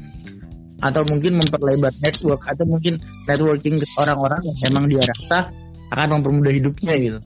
[0.79, 5.51] atau mungkin memperlebar network atau mungkin networking orang-orang yang emang dia rasa
[5.89, 7.19] akan mempermudah hidupnya gitu.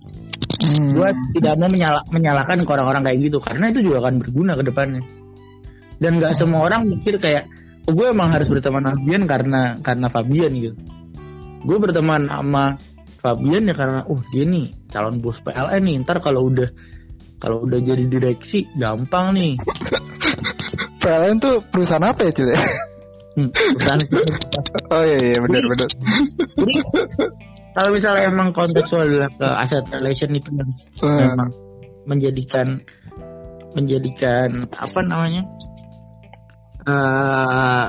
[0.64, 0.96] Hmm.
[0.96, 4.64] gue tidak mau menyala menyalahkan ke orang-orang kayak gitu karena itu juga akan berguna ke
[4.64, 5.04] depannya.
[6.00, 7.52] Dan nggak semua orang mikir kayak
[7.88, 10.76] oh, gue emang harus berteman Fabian karena karena Fabian gitu.
[11.68, 12.80] Gue berteman sama
[13.20, 16.72] Fabian ya karena uh dia nih calon bos PLN nih ntar kalau udah
[17.44, 19.54] kalau udah jadi direksi gampang nih.
[21.04, 22.56] PLN tuh perusahaan apa ya cuy
[23.36, 24.00] hmm, perusahaan
[24.96, 25.90] oh iya iya benar benar
[27.74, 31.18] kalau misalnya emang kontekstual adalah ke aset relation itu hmm.
[31.18, 31.50] memang
[32.06, 32.68] menjadikan
[33.74, 35.44] menjadikan apa namanya
[36.86, 37.86] uh,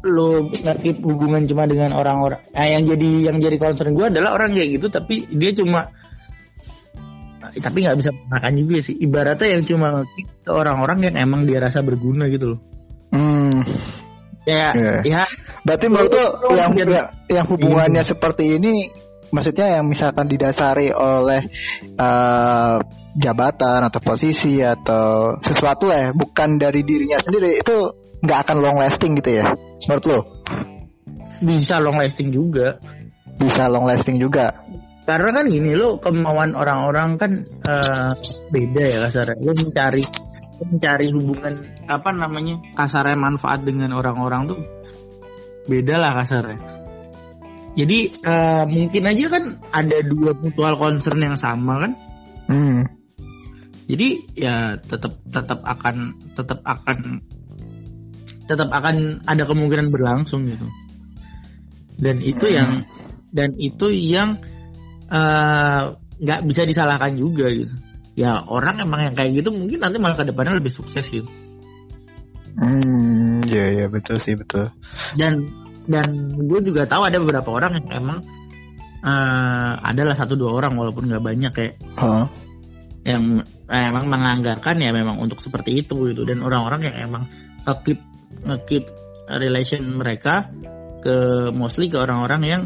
[0.00, 4.56] lo ngerti hubungan cuma dengan orang-orang nah, yang jadi yang jadi concern gue adalah orang
[4.56, 5.92] kayak gitu tapi dia cuma
[7.58, 10.06] tapi nggak bisa makan juga sih ibaratnya yang cuma
[10.46, 12.60] ke orang-orang yang emang dia rasa berguna gitu loh.
[14.48, 14.72] Ya.
[14.72, 15.00] Yeah.
[15.04, 15.24] ya.
[15.64, 16.90] Berarti menurut tuh yang, yang
[17.28, 18.10] yang hubungannya hmm.
[18.10, 18.88] seperti ini
[19.30, 21.46] maksudnya yang misalkan didasari oleh
[21.94, 22.76] uh,
[23.14, 27.76] jabatan atau posisi atau sesuatu ya bukan dari dirinya sendiri itu
[28.20, 29.46] nggak akan long lasting gitu ya
[29.88, 30.20] menurut lo?
[31.40, 32.76] Bisa long lasting juga.
[33.40, 34.60] Bisa long lasting juga.
[35.08, 37.32] Karena kan gini lo kemauan orang-orang kan
[37.66, 38.12] uh,
[38.52, 39.40] beda ya kasarnya.
[39.40, 40.04] Lo mencari
[40.60, 41.54] mencari hubungan
[41.88, 44.60] apa namanya kasarnya manfaat dengan orang-orang tuh
[45.64, 46.60] beda lah kasarnya.
[47.78, 51.92] Jadi uh, mungkin aja kan ada dua mutual concern yang sama kan?
[52.50, 52.82] Hmm.
[53.86, 57.22] jadi ya tetap tetap akan tetap akan
[58.50, 60.66] tetap akan ada kemungkinan berlangsung gitu.
[61.94, 62.82] Dan itu yang
[63.30, 64.42] dan itu yang
[65.10, 67.74] eh, nggak uh, bisa disalahkan juga gitu
[68.20, 71.24] ya orang emang yang kayak gitu mungkin nanti malah ke depannya lebih sukses gitu.
[72.60, 74.68] Hmm ya ya betul sih betul.
[75.16, 75.48] Dan
[75.88, 78.18] dan gue juga tahu ada beberapa orang yang emang
[79.00, 82.28] uh, adalah satu dua orang walaupun nggak banyak kayak huh?
[83.08, 83.40] yang
[83.72, 86.28] eh, emang menganggarkan ya memang untuk seperti itu gitu.
[86.28, 87.24] Dan orang-orang yang emang
[87.88, 88.04] keep
[88.44, 88.84] ngekeep
[89.40, 90.52] relation mereka
[91.00, 92.62] ke mostly ke orang-orang yang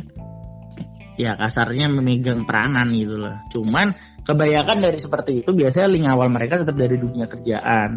[1.15, 3.37] ya kasarnya memegang peranan gitu loh.
[3.51, 7.91] Cuman kebanyakan dari seperti itu biasanya link awal mereka tetap dari dunia kerjaan.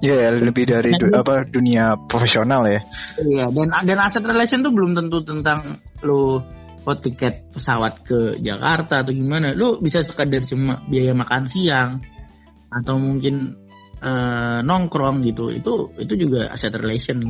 [0.00, 2.80] Ya yeah, lebih dari du apa dunia profesional ya.
[3.20, 6.40] Iya dan dan aset relation tuh belum tentu tentang lo
[6.80, 9.52] oh tiket pesawat ke Jakarta atau gimana.
[9.52, 12.00] Lu bisa sekadar cuma biaya makan siang
[12.72, 13.60] atau mungkin
[14.00, 17.20] uh, nongkrong gitu itu itu juga aset relation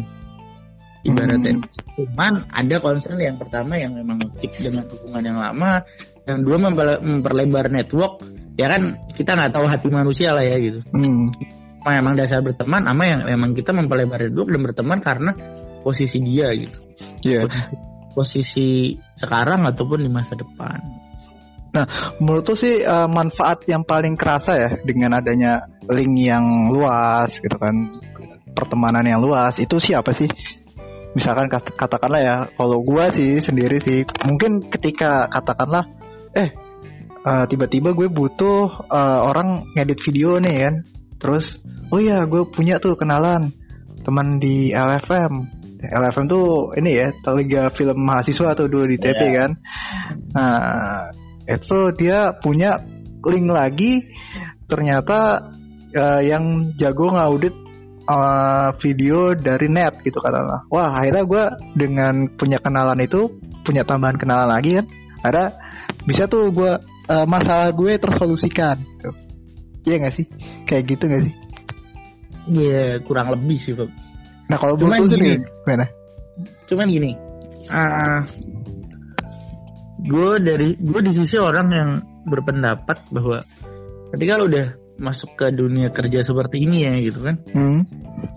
[1.07, 1.65] ibaratnya hmm.
[1.97, 5.73] cuman ada concern yang pertama yang memang fix dengan hubungan yang lama
[6.29, 6.57] yang dua
[7.01, 8.21] memperlebar network
[8.61, 11.33] ya kan kita nggak tahu hati manusia lah ya gitu hmm.
[11.85, 15.31] memang dasar berteman ama yang memang kita memperlebar network dan berteman karena
[15.81, 16.77] posisi dia gitu
[17.25, 17.49] yeah.
[17.49, 17.75] posisi,
[18.13, 18.69] posisi
[19.17, 21.09] sekarang ataupun di masa depan
[21.71, 21.87] Nah,
[22.19, 27.55] menurut tuh sih uh, manfaat yang paling kerasa ya dengan adanya link yang luas gitu
[27.55, 27.87] kan,
[28.51, 30.27] pertemanan yang luas itu siapa sih?
[31.11, 35.91] Misalkan katakanlah ya, kalau gua sih sendiri sih, mungkin ketika katakanlah,
[36.37, 36.55] eh
[37.27, 40.75] uh, tiba-tiba gue butuh uh, orang ngedit video nih kan,
[41.19, 41.59] terus,
[41.91, 43.51] oh ya gue punya tuh kenalan
[44.07, 49.33] teman di LFM, LFM tuh ini ya, Liga Film Mahasiswa tuh dulu di TP yeah.
[49.35, 49.51] kan.
[50.37, 51.11] Nah,
[51.49, 52.85] itu dia punya
[53.25, 54.07] link lagi
[54.71, 55.51] ternyata
[55.93, 57.53] uh, yang jago ngaudit
[58.11, 60.67] uh, video dari net gitu katakanlah.
[60.67, 61.45] Wah akhirnya gue
[61.79, 64.87] dengan punya kenalan itu punya tambahan kenalan lagi kan.
[65.23, 65.45] Ada
[66.03, 68.83] bisa tuh gue uh, masalah gue tersolusikan.
[68.83, 69.11] Gitu.
[69.87, 70.27] Iya gak sih?
[70.67, 71.35] Kayak gitu gak sih?
[72.51, 73.93] Iya yeah, kurang lebih sih Bob.
[74.51, 75.87] Nah kalau menurut sini gimana?
[76.67, 77.13] Cuman gini,
[77.71, 78.23] uh,
[80.01, 81.91] gue dari gue di sisi orang yang
[82.27, 83.45] berpendapat bahwa
[84.17, 84.67] ketika lo udah
[85.01, 87.37] masuk ke dunia kerja seperti ini ya gitu kan.
[87.57, 87.89] Hmm.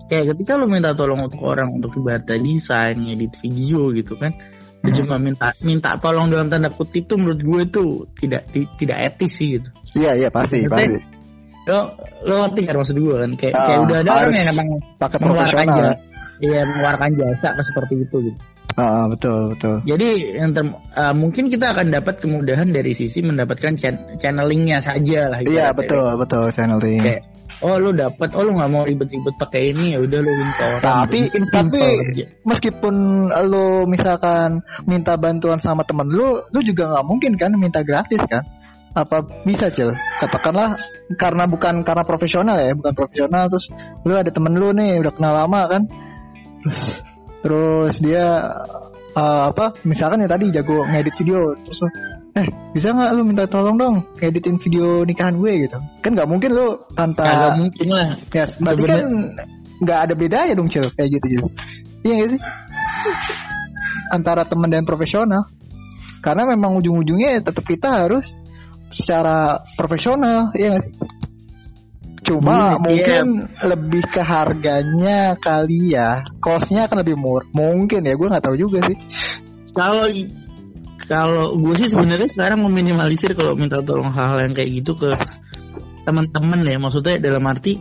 [0.08, 4.94] kayak ketika lo minta tolong untuk orang untuk ibadah desain edit video gitu kan hmm.
[4.96, 7.82] cuma minta minta tolong dalam tanda kutip itu menurut gue itu
[8.16, 9.68] tidak ti, tidak etis sih gitu.
[10.00, 11.00] Iya iya pasti Maksudnya, pasti.
[11.68, 11.78] lo
[12.24, 13.30] lo ngerti kan maksud gue kan?
[13.36, 15.94] Kayak, oh, kayak udah ada orang yang emang mengeluarkan jasa
[16.42, 18.40] iya mengeluarkan jasa seperti itu gitu
[18.74, 19.86] Ah, betul betul.
[19.86, 23.86] Jadi yang ter, uh, mungkin kita akan dapat kemudahan dari sisi mendapatkan ch
[24.18, 25.38] channelingnya saja lah.
[25.46, 26.18] Iya betul ya.
[26.18, 27.02] betul channeling.
[27.06, 27.22] Kayak,
[27.62, 30.82] oh lu dapat, oh lu nggak mau ribet-ribet pakai ini ya udah lu minta orang.
[30.82, 31.20] Tapi
[31.54, 31.82] tapi
[32.42, 32.94] meskipun
[33.46, 38.42] lu misalkan minta bantuan sama temen lu, lu juga nggak mungkin kan minta gratis kan?
[38.94, 39.94] Apa bisa cel?
[40.18, 40.82] Katakanlah
[41.14, 43.70] karena bukan karena profesional ya, bukan profesional terus
[44.02, 45.82] lu ada temen lu nih udah kenal lama kan?
[46.66, 47.13] Terus
[47.44, 48.48] terus dia
[49.12, 51.84] uh, apa misalkan ya tadi jago ngedit video terus
[52.34, 55.68] eh bisa nggak lu minta tolong dong ngeditin video nikahan gue?
[55.68, 55.78] Gitu.
[56.02, 58.08] Kan nggak mungkin lu tanpa nggak mungkin lah.
[58.32, 59.02] Ya berarti kan
[59.84, 61.46] nggak ada bedanya dong cil kayak gitu gitu
[62.04, 62.40] iya gak sih?
[64.12, 65.48] Antara teman dan profesional.
[66.20, 68.32] Karena memang ujung-ujungnya tetap kita harus
[68.94, 70.92] secara profesional iya gak sih
[72.24, 73.68] Cuma hmm, mungkin yeah.
[73.68, 76.24] lebih ke harganya kali ya.
[76.40, 77.44] Costnya akan lebih murah.
[77.52, 78.96] Mungkin ya, gue nggak tahu juga sih.
[79.76, 80.08] Kalau
[81.04, 85.12] kalau gue sih sebenarnya sekarang meminimalisir kalau minta tolong hal-hal yang kayak gitu ke
[86.08, 86.80] teman-teman ya.
[86.80, 87.76] Maksudnya dalam arti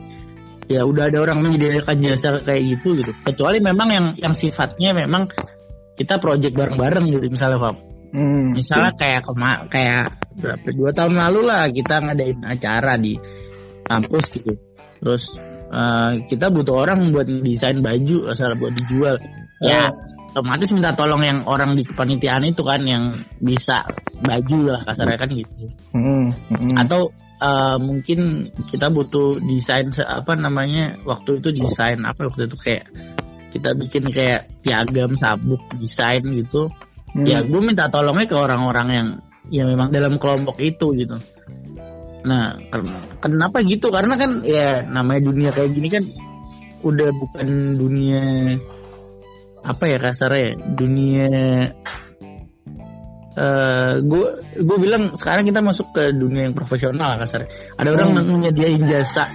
[0.68, 3.16] ya udah ada orang menyediakan jasa kayak gitu gitu.
[3.24, 5.32] Kecuali memang yang yang sifatnya memang
[5.96, 7.76] kita project bareng-bareng gitu misalnya Pak.
[8.14, 8.54] Hmm.
[8.54, 10.06] Misalnya kayak kema kayak
[10.38, 13.18] berapa dua tahun lalu lah kita ngadain acara di
[13.86, 14.54] kampus gitu.
[15.04, 15.24] Terus
[15.72, 19.16] uh, kita butuh orang buat desain baju asal buat dijual.
[19.64, 19.92] Ya.
[20.34, 23.86] Otomatis minta tolong yang orang di kepanitiaan itu kan yang bisa
[24.18, 25.70] baju lah kasarnya kan gitu.
[25.94, 26.74] Hmm, hmm.
[26.74, 32.90] atau uh, mungkin kita butuh desain apa namanya waktu itu desain apa waktu itu kayak
[33.54, 36.66] kita bikin kayak piagam sabuk desain gitu.
[37.14, 37.30] Hmm.
[37.30, 39.08] ya gue minta tolongnya ke orang-orang yang
[39.54, 41.14] ya memang dalam kelompok itu gitu
[42.24, 42.56] Nah,
[43.20, 43.92] kenapa gitu?
[43.92, 46.04] Karena kan ya namanya dunia kayak gini kan
[46.84, 48.24] udah bukan dunia
[49.64, 50.54] apa ya kasarnya ya?
[50.76, 51.30] Dunia
[53.36, 57.48] uh, gue gue bilang sekarang kita masuk ke dunia yang profesional kasar.
[57.76, 57.98] Ada hmm.
[58.00, 58.10] orang
[58.40, 59.28] menyediain jasa,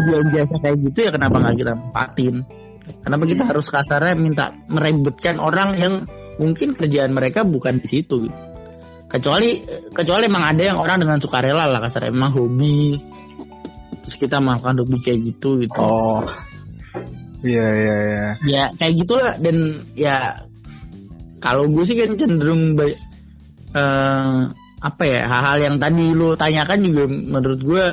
[0.00, 2.36] menyediain jasa kayak gitu ya kenapa nggak kita tempatin?
[2.82, 5.94] Kenapa kita harus kasarnya minta merebutkan orang yang
[6.40, 8.51] mungkin kerjaan mereka bukan di situ gitu
[9.12, 9.60] kecuali
[9.92, 12.08] kecuali emang ada yang orang dengan sukarela lah kasar.
[12.08, 12.96] Emang hobi.
[14.02, 15.76] Terus kita melakukan hobi kayak gitu gitu.
[15.76, 16.24] Oh.
[17.44, 18.26] Iya iya iya.
[18.48, 19.36] Ya kayak gitulah.
[19.36, 20.48] Dan ya
[21.44, 22.78] kalau gue sih kan cenderung
[23.76, 24.48] uh,
[24.82, 27.84] apa ya hal-hal yang tadi lu tanyakan juga menurut gue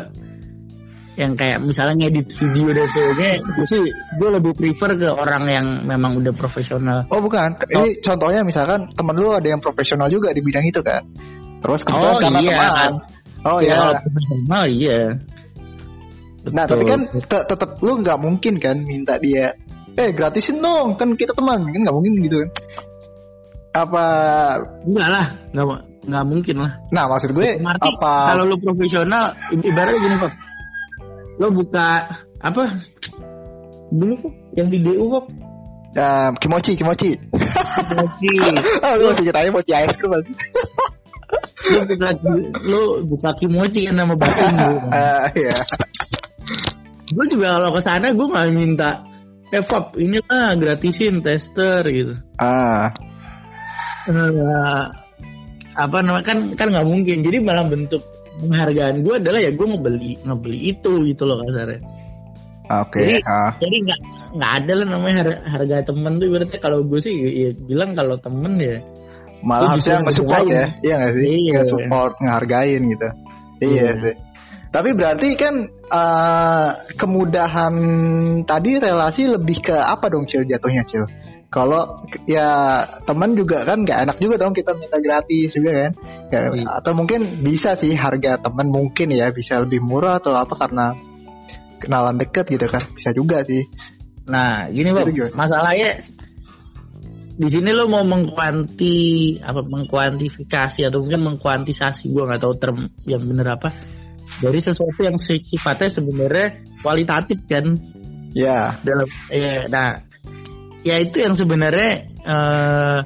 [1.19, 5.67] yang kayak misalnya ngedit video dan sebagainya gue sih gue lebih prefer ke orang yang
[5.83, 7.03] memang udah profesional.
[7.11, 7.59] Oh bukan.
[7.67, 11.03] Ini contohnya misalkan temen lu ada yang profesional juga di bidang itu kan?
[11.59, 12.55] Terus kebetulan oh, karena iya.
[12.55, 12.93] teman.
[13.43, 13.75] Oh iya.
[13.75, 15.01] ya, profesional iya.
[16.39, 16.55] Betul.
[16.55, 19.59] nah tapi kan tetap lu nggak mungkin kan minta dia
[19.99, 21.67] eh gratisin dong kan kita teman.
[21.67, 22.49] Kan nggak mungkin gitu kan?
[23.75, 24.05] Apa
[24.87, 25.65] enggak lah nggak
[26.07, 26.71] nggak mungkin lah.
[26.95, 30.33] Nah maksud gue Marti, apa kalau lu profesional ibaratnya gini kok
[31.39, 31.87] lo buka
[32.43, 32.63] apa?
[33.89, 35.25] Dulu kok yang di DU kok.
[35.97, 37.17] Uh, kimochi kimochi.
[37.89, 38.31] Kimochi.
[38.85, 40.13] Oh lu masih ceritanya mochi es krim
[41.69, 42.09] lu buka
[42.65, 45.57] lu buka kimochi kan nama batin gitu uh, iya.
[47.09, 48.89] Gue juga kalau ke sana gue nggak minta
[49.49, 52.13] eh Fab ini lah gratisin tester gitu.
[52.37, 52.93] Ah.
[54.05, 54.85] Uh,
[55.73, 57.25] apa namanya kan kan nggak mungkin.
[57.25, 58.01] Jadi malah bentuk
[58.39, 61.79] penghargaan gue adalah ya gue ngebeli ngebeli itu gitu loh kasarnya.
[62.69, 63.01] Oke.
[63.01, 63.51] Okay, jadi uh.
[63.57, 63.99] jadi nggak
[64.37, 68.15] nggak ada lah namanya harga, harga temen tuh berarti kalau gue sih ya, bilang kalau
[68.21, 68.77] temen ya
[69.39, 70.65] malah harusnya nge-support ya.
[70.83, 71.27] iya nggak sih?
[71.27, 71.51] Iya.
[71.59, 73.09] nge-support ngehargain gitu.
[73.59, 73.91] Iya, iya.
[73.99, 74.15] sih
[74.69, 77.73] tapi berarti kan uh, kemudahan
[78.45, 81.09] tadi relasi lebih ke apa dong cil jatuhnya cil?
[81.49, 81.97] Kalau
[82.29, 85.91] ya teman juga kan nggak enak juga dong kita minta gratis juga kan?
[86.29, 86.65] Gak, iya.
[86.77, 90.93] atau mungkin bisa sih harga teman mungkin ya bisa lebih murah atau apa karena
[91.81, 93.65] kenalan deket gitu kan bisa juga sih.
[94.29, 95.33] Nah gini bang.
[95.33, 96.05] Masalahnya
[97.39, 102.77] di sini lo mau mengkuanti apa mengkuantifikasi atau mungkin mengkuantisasi gue nggak tahu term
[103.09, 103.73] yang bener apa
[104.37, 106.47] dari sesuatu yang sifatnya sebenarnya
[106.85, 107.75] kualitatif kan?
[108.31, 108.45] Ya.
[108.45, 108.65] Yeah.
[108.85, 109.89] dalam ya nah
[110.85, 112.99] ya itu yang sebenarnya uh,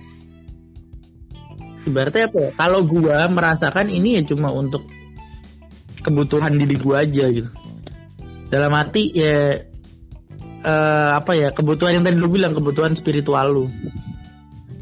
[1.88, 2.50] ibaratnya apa ya?
[2.56, 4.84] Kalau gue merasakan ini ya cuma untuk
[6.04, 7.50] kebutuhan diri gue aja gitu.
[8.52, 9.64] Dalam arti ya
[10.64, 13.66] uh, apa ya kebutuhan yang tadi lu bilang kebutuhan spiritual lu.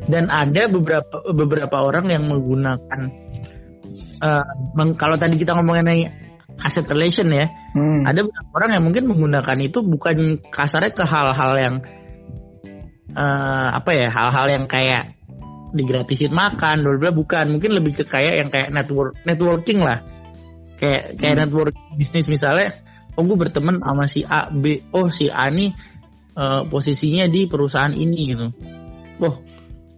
[0.02, 3.02] Dan ada beberapa beberapa orang yang menggunakan
[4.22, 5.86] uh, meng, kalau tadi kita ngomongin
[6.62, 7.50] aset relation ya.
[7.74, 8.06] Hmm.
[8.06, 11.76] ada orang yang mungkin menggunakan itu bukan kasarnya ke hal-hal yang
[13.15, 15.17] uh, apa ya hal-hal yang kayak
[15.71, 17.58] digratisin makan bla bukan.
[17.58, 20.04] Mungkin lebih ke kayak yang kayak network networking lah.
[20.78, 21.41] Kayak kayak hmm.
[21.45, 22.82] network bisnis misalnya
[23.15, 25.71] oh gue berteman sama si A B oh si A nih
[26.36, 28.47] uh, posisinya di perusahaan ini gitu.
[29.21, 29.36] Oh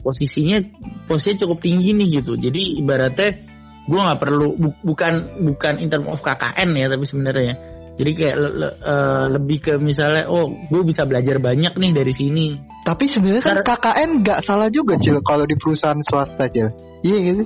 [0.04, 0.60] posisinya
[1.08, 2.36] posisinya cukup tinggi nih gitu.
[2.36, 3.53] Jadi ibaratnya
[3.84, 7.56] gue nggak perlu bu, bukan bukan in term of KKN ya tapi sebenarnya.
[7.94, 12.14] Jadi kayak le, le, uh, lebih ke misalnya oh gue bisa belajar banyak nih dari
[12.16, 12.48] sini.
[12.82, 16.74] Tapi sebenarnya kan KKN nggak salah juga cil kalau di perusahaan swasta cil.
[17.06, 17.44] Iya gitu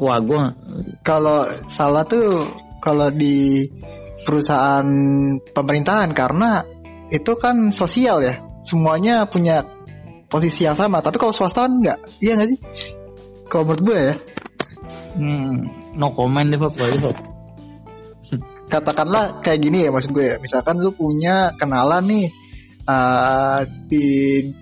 [0.00, 0.42] wah gue
[1.04, 2.48] kalau salah tuh
[2.80, 3.68] kalau di
[4.24, 4.88] perusahaan
[5.52, 6.64] pemerintahan karena
[7.12, 8.40] itu kan sosial ya.
[8.60, 9.64] Semuanya punya
[10.28, 12.60] posisi yang sama tapi kalau swasta kan enggak iya nggak sih?
[13.52, 14.14] Kalau menurut gue ya
[15.16, 15.54] hmm,
[15.98, 17.16] no comment deh pak Pak.
[18.70, 22.26] katakanlah kayak gini ya maksud gue ya misalkan lu punya kenalan nih
[22.86, 24.06] uh, di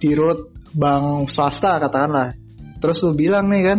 [0.01, 2.33] di road bank swasta katakanlah
[2.81, 3.79] terus lu bilang nih kan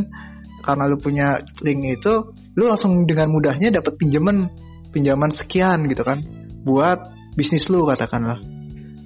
[0.62, 4.54] karena lu punya link itu lu langsung dengan mudahnya dapat pinjaman
[4.94, 6.22] pinjaman sekian gitu kan
[6.62, 8.38] buat bisnis lu katakanlah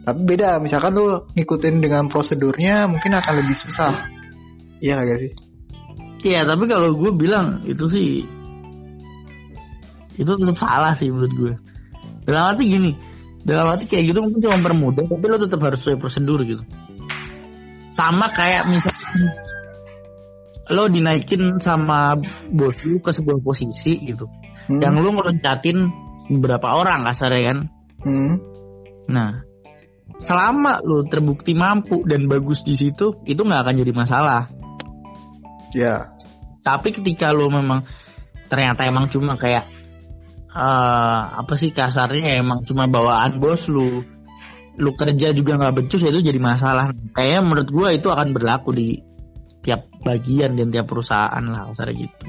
[0.04, 4.12] tapi beda, misalkan lu ngikutin dengan prosedurnya mungkin akan lebih susah.
[4.84, 5.32] Iya gak sih?
[6.24, 8.24] Iya, tapi kalau gue bilang itu sih
[10.16, 11.54] itu tetap salah sih menurut gue.
[12.24, 12.92] Dalam arti gini,
[13.44, 16.64] dalam arti kayak gitu mungkin cuma permudah, tapi lo tetap harus sesuai prosedur gitu.
[17.92, 19.36] Sama kayak misalnya
[20.72, 22.16] lo dinaikin sama
[22.48, 24.32] bos lu ke sebuah posisi gitu,
[24.72, 24.80] hmm.
[24.80, 25.92] yang lo ngeloncatin
[26.32, 27.58] beberapa orang kasarnya kan.
[28.08, 28.40] Hmm.
[29.12, 29.44] Nah,
[30.24, 34.48] selama lo terbukti mampu dan bagus di situ itu nggak akan jadi masalah
[35.74, 36.02] ya yeah.
[36.64, 37.84] Tapi ketika lo memang
[38.48, 39.68] ternyata emang cuma kayak
[40.56, 44.02] uh, apa sih kasarnya emang cuma bawaan bos lu
[44.74, 46.90] lu kerja juga nggak becus ya itu jadi masalah.
[47.14, 48.90] Kayaknya menurut gua itu akan berlaku di
[49.62, 52.28] tiap bagian dan tiap perusahaan lah kasarnya gitu.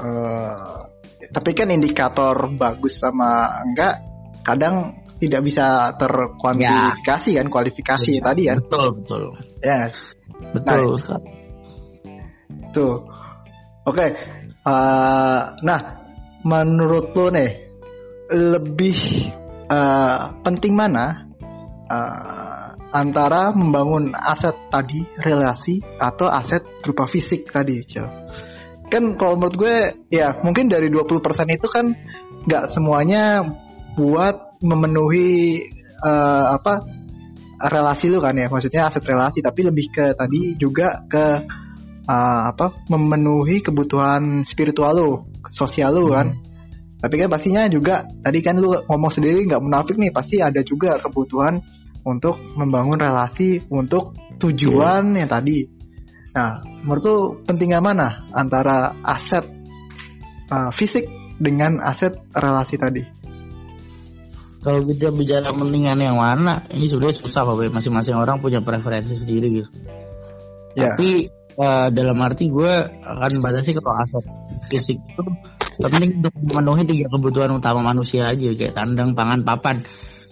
[0.00, 0.90] Uh,
[1.30, 4.02] tapi kan indikator bagus sama enggak
[4.42, 7.44] kadang tidak bisa terkuantifikasi ya.
[7.44, 8.58] kan kualifikasi ya, tadi kan.
[8.64, 9.22] Betul betul.
[9.60, 9.92] Ya.
[10.40, 11.20] Betul nah,
[12.72, 13.06] tuh
[13.84, 14.10] oke okay.
[14.64, 15.80] uh, eh, nah
[16.46, 17.50] menurut lo nih
[18.30, 18.98] lebih
[19.68, 21.26] uh, penting mana
[21.90, 28.06] uh, antara membangun aset tadi relasi atau aset berupa fisik tadi Cil.
[28.90, 29.76] kan kalau menurut gue
[30.10, 31.22] ya mungkin dari 20%
[31.54, 31.94] itu kan
[32.50, 33.46] nggak semuanya
[33.94, 35.62] buat memenuhi
[36.02, 36.82] uh, apa
[37.60, 41.44] relasi lu kan ya maksudnya aset relasi tapi lebih ke tadi juga ke
[42.10, 45.10] uh, apa memenuhi kebutuhan spiritual lu
[45.54, 46.42] sosial lu kan hmm.
[46.98, 50.98] tapi kan pastinya juga tadi kan lu ngomong sendiri nggak munafik nih pasti ada juga
[50.98, 51.62] kebutuhan
[52.02, 55.18] untuk membangun relasi untuk tujuan hmm.
[55.22, 55.58] yang tadi
[56.30, 59.46] nah menurut lu pentingnya mana antara aset
[60.50, 61.06] uh, fisik
[61.38, 63.02] dengan aset relasi tadi
[64.60, 69.48] kalau kita bicara kepentingan yang mana ini sudah susah pak masing-masing orang punya preferensi sendiri
[69.64, 69.70] gitu
[70.76, 70.94] yeah.
[70.94, 72.72] tapi uh, dalam arti gue
[73.04, 74.24] akan batasi kalau aset
[74.72, 75.22] fisik itu
[75.80, 79.84] penting untuk memenuhi tiga kebutuhan utama manusia aja kayak tandang pangan papan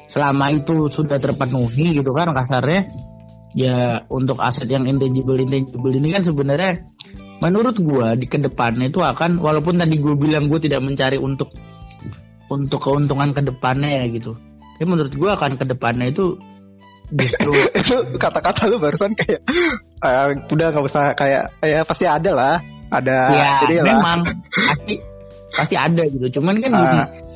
[0.09, 2.89] selama itu sudah terpenuhi gitu kan kasarnya
[3.53, 6.89] ya untuk aset yang intangible intangible ini kan sebenarnya
[7.39, 11.55] menurut gue di ke depannya itu akan walaupun tadi gue bilang gue tidak mencari untuk
[12.49, 14.33] untuk keuntungan ke depannya ya gitu.
[14.79, 16.41] Tapi menurut gue akan ke depannya itu
[17.13, 19.41] justru itu kata-kata lu barusan kayak
[20.05, 22.57] uh, udah nggak usah kayak ya pasti ada lah.
[22.89, 23.19] Ada.
[23.37, 24.25] Ya, jadi memang.
[24.49, 24.95] Pasti
[25.53, 26.41] pasti ada gitu.
[26.41, 26.81] Cuman kan Ah.
[26.81, 27.29] gini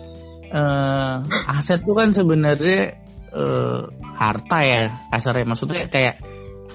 [0.52, 1.14] eh,
[1.48, 2.92] aset tuh kan sebenarnya
[3.32, 3.80] eh,
[4.20, 6.20] harta ya kasarnya maksudnya kayak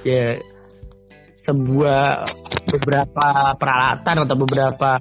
[0.01, 0.41] ya
[1.37, 2.27] sebuah
[2.73, 4.99] beberapa peralatan atau beberapa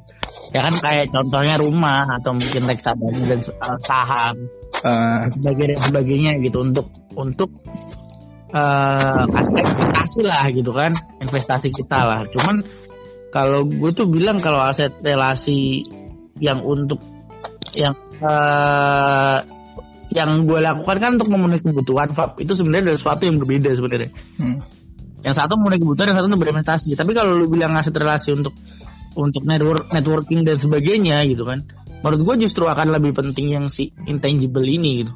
[0.54, 4.36] ya kan kayak contohnya rumah atau mungkin reksadana dan eh, saham
[4.86, 6.86] Eh, sebagainya sebagainya gitu untuk
[7.18, 7.50] untuk
[8.54, 12.20] eh kasih investasi lah gitu kan investasi kita lah.
[12.30, 12.62] Cuman
[13.34, 15.82] kalau gue tuh bilang kalau aset relasi
[16.38, 17.02] yang untuk
[17.74, 19.38] yang eh
[20.14, 22.38] yang gue lakukan kan untuk memenuhi kebutuhan Fab.
[22.38, 24.10] Itu sebenarnya ada sesuatu yang berbeda sebenarnya.
[24.38, 24.58] Hmm.
[25.26, 26.94] yang satu memenuhi kebutuhan yang satu untuk berinvestasi.
[26.94, 28.54] Tapi kalau lu bilang aset relasi untuk
[29.18, 31.66] untuk network networking dan sebagainya gitu kan
[32.00, 35.12] menurut gue justru akan lebih penting yang si intangible ini gitu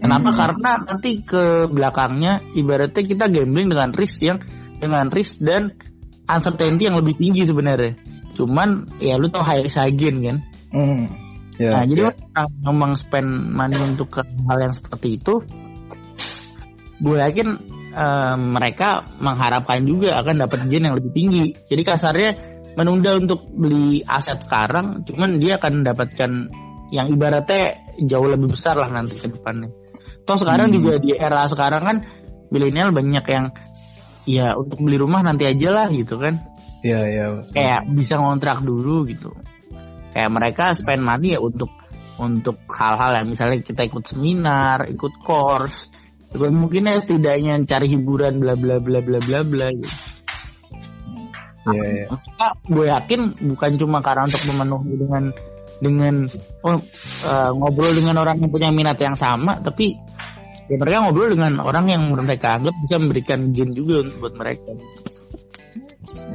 [0.00, 0.38] kenapa Hmm.
[0.38, 4.38] karena nanti ke belakangnya ibaratnya kita gambling dengan risk yang
[4.76, 5.72] dengan risk dan
[6.28, 7.96] uncertainty yang lebih tinggi sebenarnya
[8.36, 10.38] cuman ya lu tau high risk high gain kan
[10.76, 11.08] Hmm.
[11.56, 15.40] Ya, Nah, jadi orang ngomong spend money untuk ke hal yang seperti itu,
[17.00, 17.48] gue yakin
[17.96, 21.56] eh, mereka mengharapkan juga akan dapat gain yang lebih tinggi.
[21.64, 22.30] Jadi kasarnya
[22.76, 26.30] menunda untuk beli aset sekarang, cuman dia akan mendapatkan
[26.92, 29.72] yang ibaratnya jauh lebih besar lah nanti ke depannya.
[30.26, 30.76] Toh sekarang Hmm.
[30.76, 31.96] juga di era sekarang kan
[32.50, 33.46] milenial banyak yang
[34.26, 36.34] ya untuk beli rumah nanti aja lah gitu kan
[36.82, 37.46] ya, ya.
[37.54, 39.30] kayak bisa ngontrak dulu gitu
[40.10, 41.70] kayak mereka spend money ya untuk
[42.18, 45.94] untuk hal-hal yang misalnya kita ikut seminar ikut course
[46.36, 49.94] mungkin ya setidaknya cari hiburan bla bla bla bla bla bla gitu.
[51.66, 52.06] Ya, ya.
[52.06, 53.20] Mereka, gue yakin
[53.54, 55.24] bukan cuma karena untuk memenuhi dengan
[55.76, 56.14] dengan
[56.62, 56.78] oh,
[57.26, 59.98] eh, ngobrol dengan orang yang punya minat yang sama tapi
[60.72, 64.72] ya mereka ngobrol dengan orang yang mereka anggap bisa memberikan gain juga untuk buat mereka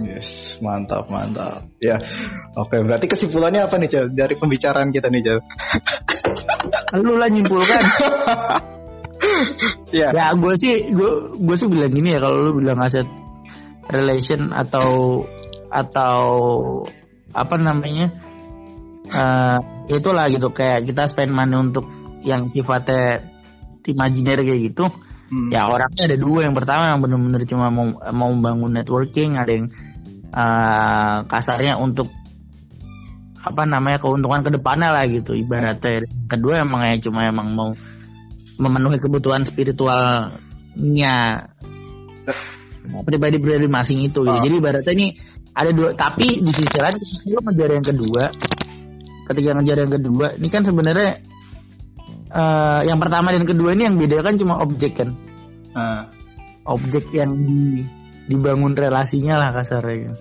[0.03, 1.63] Yes, mantap, mantap.
[1.79, 1.95] Ya,
[2.59, 2.75] oke.
[2.75, 4.05] Berarti kesimpulannya apa nih, Cel?
[4.11, 5.39] Dari pembicaraan kita nih, Cel?
[7.05, 7.81] lu lah nyimpulkan
[9.91, 13.05] Ya, ya gue sih gue gue sih bilang gini ya kalau lu bilang aset
[13.89, 15.23] relation atau
[15.71, 16.21] atau
[17.31, 18.13] apa namanya
[19.09, 19.57] eh
[19.89, 20.53] itulah gitu.
[20.53, 21.89] Kayak kita spend money untuk
[22.21, 23.25] yang sifatnya
[23.81, 24.85] imajiner kayak gitu
[25.31, 25.47] Hmm.
[25.47, 26.43] ya orangnya ada dua.
[26.43, 29.71] Yang pertama yang benar-benar cuma mau mau membangun networking ada yang
[30.27, 32.11] eh, kasarnya untuk
[33.41, 35.31] apa namanya keuntungan ke depannya lah gitu.
[35.33, 37.71] Ibaratnya kedua emang ya cuma emang mau
[38.59, 41.47] memenuhi kebutuhan spiritualnya
[42.81, 44.31] pribadi-pribadi masing itu gitu.
[44.31, 44.41] Ah.
[44.41, 45.07] jadi ibaratnya ini
[45.51, 48.23] ada dua tapi di sisi lain ketika lo ngejar yang kedua
[49.27, 51.09] ketika ngejar yang kedua ini kan sebenarnya
[52.31, 55.11] eh, yang pertama dan kedua ini yang beda kan cuma objek kan
[55.71, 56.11] Ah,
[56.67, 57.87] objek yang di,
[58.27, 60.19] dibangun relasinya lah kasarnya.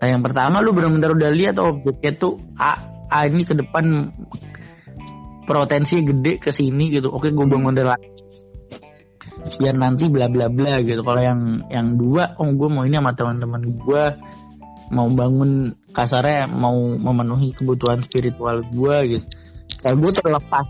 [0.00, 4.12] Nah yang pertama lu benar-benar udah lihat objeknya tuh A, A ini ke depan
[5.48, 7.08] potensi gede ke sini gitu.
[7.08, 8.12] Oke gue bangun relasi
[9.60, 11.00] biar nanti bla bla bla gitu.
[11.04, 14.04] Kalau yang yang dua, oh gue mau ini sama teman-teman gue
[14.92, 19.26] mau bangun kasarnya mau memenuhi kebutuhan spiritual gue gitu.
[19.80, 20.66] Kalau gue terlepas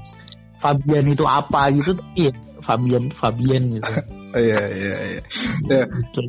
[0.59, 2.33] Fabian itu apa gitu, iya
[2.65, 3.91] Fabian Fabian gitu.
[4.49, 5.23] iya, iya, iya.
[5.69, 6.21] Ya, Gitu.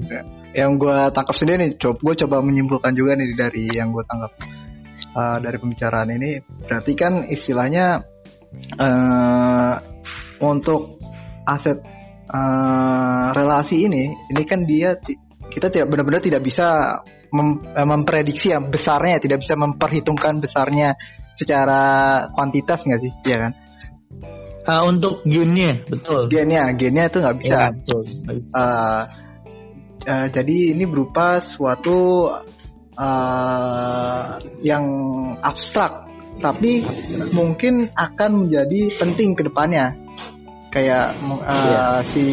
[0.56, 4.32] yang gue tangkap sendiri nih, coba gue coba menyimpulkan juga nih dari yang gue tangkap
[5.16, 6.40] uh, dari pembicaraan ini.
[6.68, 8.04] Berarti kan istilahnya
[8.80, 9.76] uh,
[10.44, 11.00] untuk
[11.48, 11.80] aset
[12.30, 14.98] uh, relasi ini, ini kan dia
[15.50, 17.00] kita tidak benar-benar tidak bisa
[17.30, 20.98] mem- eh, memprediksi yang besarnya, tidak bisa memperhitungkan besarnya
[21.36, 21.84] secara
[22.32, 23.54] kuantitas nggak sih, ya kan?
[24.66, 26.26] Uh, untuk gamenya betul.
[26.26, 27.54] Gennya, gennya itu nggak bisa.
[27.54, 28.02] Ya, betul.
[28.50, 29.02] Uh,
[30.10, 32.34] uh, jadi ini berupa suatu
[32.98, 34.28] uh,
[34.66, 34.86] yang
[35.38, 36.10] abstrak,
[36.42, 36.82] tapi
[37.30, 40.05] mungkin akan menjadi penting ke depannya.
[40.76, 42.04] Kayak uh, Iya.
[42.04, 42.28] si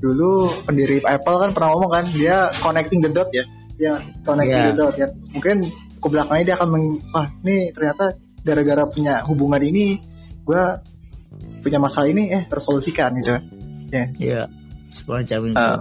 [0.00, 3.44] dulu pendiri Apple kan pernah ngomong kan dia connecting the dot ya,
[3.76, 4.70] dia connecting Iya.
[4.72, 5.08] the dot ya.
[5.36, 5.56] Mungkin
[6.00, 10.00] ke belakangnya dia akan meng, wah ini ternyata gara-gara punya hubungan ini,
[10.42, 10.62] gue
[11.62, 13.36] punya masalah ini eh tersolusikan gitu.
[13.92, 14.48] Iya.
[14.96, 15.56] Semacam itu.
[15.60, 15.80] Uh,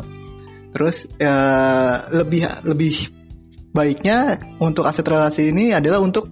[0.71, 2.95] terus eh, lebih lebih
[3.71, 6.31] baiknya untuk aset relasi ini adalah untuk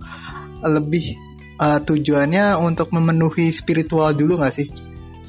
[0.63, 1.15] lebih
[1.59, 4.67] eh, tujuannya untuk memenuhi spiritual dulu nggak sih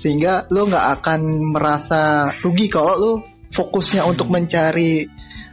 [0.01, 1.21] sehingga lo nggak akan
[1.53, 3.13] merasa rugi kalau lo
[3.53, 5.05] fokusnya untuk mencari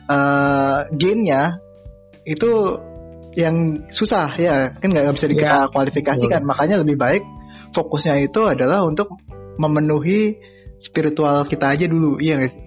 [0.08, 1.60] eh, gainnya
[2.24, 2.52] itu
[3.36, 4.72] yang susah ya.
[4.80, 7.28] Kan nggak bisa kita Ya, kualifikasikan makanya lebih baik
[7.76, 9.12] fokusnya itu adalah untuk
[9.60, 10.40] memenuhi
[10.80, 12.62] spiritual kita aja dulu iya nggak sih?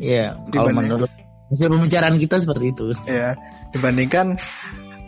[0.00, 0.26] Iya.
[0.48, 1.10] Kalau dibanding- menurut
[1.50, 2.86] hasil pembicaraan kita seperti itu.
[3.10, 3.34] ya
[3.74, 4.38] dibandingkan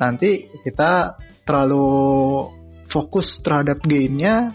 [0.03, 1.15] nanti kita
[1.47, 1.87] terlalu
[2.91, 4.51] fokus terhadap gamenya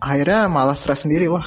[0.00, 1.44] akhirnya malah stres sendiri wah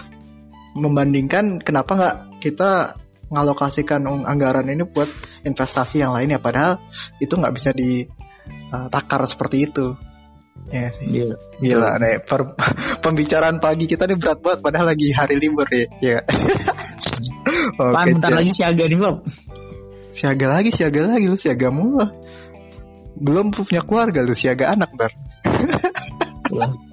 [0.78, 2.98] membandingkan kenapa nggak kita
[3.34, 5.10] ngalokasikan anggaran ini buat
[5.42, 6.78] investasi yang lainnya padahal
[7.18, 9.98] itu nggak bisa ditakar seperti itu
[10.70, 11.34] ya sih Iya.
[11.60, 12.54] gila nih per-
[13.04, 16.20] pembicaraan pagi kita nih berat banget padahal lagi hari libur ya ya
[17.78, 18.38] Pan, oke bentar Cel.
[18.40, 19.18] lagi siaga nih Bob.
[20.14, 22.06] siaga lagi siaga lagi lu siaga mulu
[23.18, 25.12] belum punya keluarga lu siaga anak bar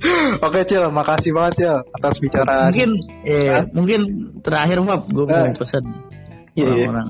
[0.46, 2.90] oke Cil makasih banget Cil atas bicaraan mungkin
[3.22, 4.00] eh, mungkin
[4.40, 5.54] terakhir Bob gue mau Eh.
[5.54, 5.84] pesan
[6.50, 6.86] Iya, iya.
[6.90, 7.08] orang-orang.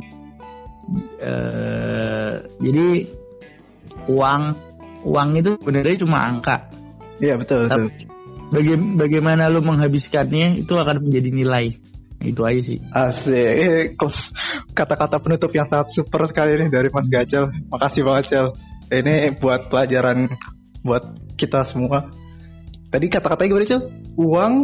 [1.20, 2.86] Eh, jadi
[4.07, 4.43] uang
[5.05, 6.57] uang itu sebenarnya cuma angka.
[7.18, 7.88] iya betul betul
[8.51, 11.66] Baga- bagaimana lu menghabiskannya itu akan menjadi nilai.
[12.20, 12.82] Itu aja sih.
[12.91, 13.95] Asik,
[14.74, 17.47] kata-kata penutup yang sangat super sekali nih dari Mas Gacel.
[17.70, 18.47] Makasih banget Cel.
[18.91, 20.28] Ini buat pelajaran
[20.82, 21.07] buat
[21.38, 22.11] kita semua.
[22.91, 23.82] Tadi kata-katanya gimana Cel?
[24.18, 24.55] Uang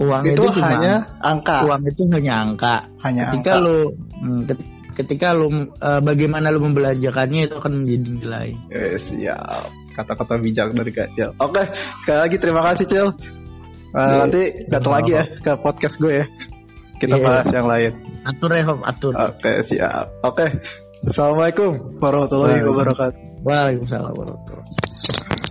[0.00, 2.88] Uang itu, itu, cuma hanya angka, uang itu hanya angka.
[3.04, 3.64] hanya ketika angka.
[3.68, 3.76] lu
[4.16, 8.48] hmm, ket- ketika lu eh, bagaimana lu membelanjakannya itu akan menjadi nilai.
[8.72, 11.36] Eh, siap, kata-kata bijak dari Gacel.
[11.36, 11.68] Oke,
[12.00, 13.08] sekali lagi terima kasih Cel.
[13.12, 14.16] Eh, Iya.
[14.24, 16.26] nanti datang lagi ya ke podcast gue ya.
[16.96, 17.24] Kita Iya.
[17.26, 17.92] bahas yang lain.
[18.24, 19.12] Atur ya, atur.
[19.16, 20.06] Oke, siap.
[20.24, 20.46] Oke.
[21.04, 23.20] Assalamualaikum warahmatullahi wabarakatuh.
[23.44, 25.48] Waalaikumsalam warahmatullahi wabarakatuh.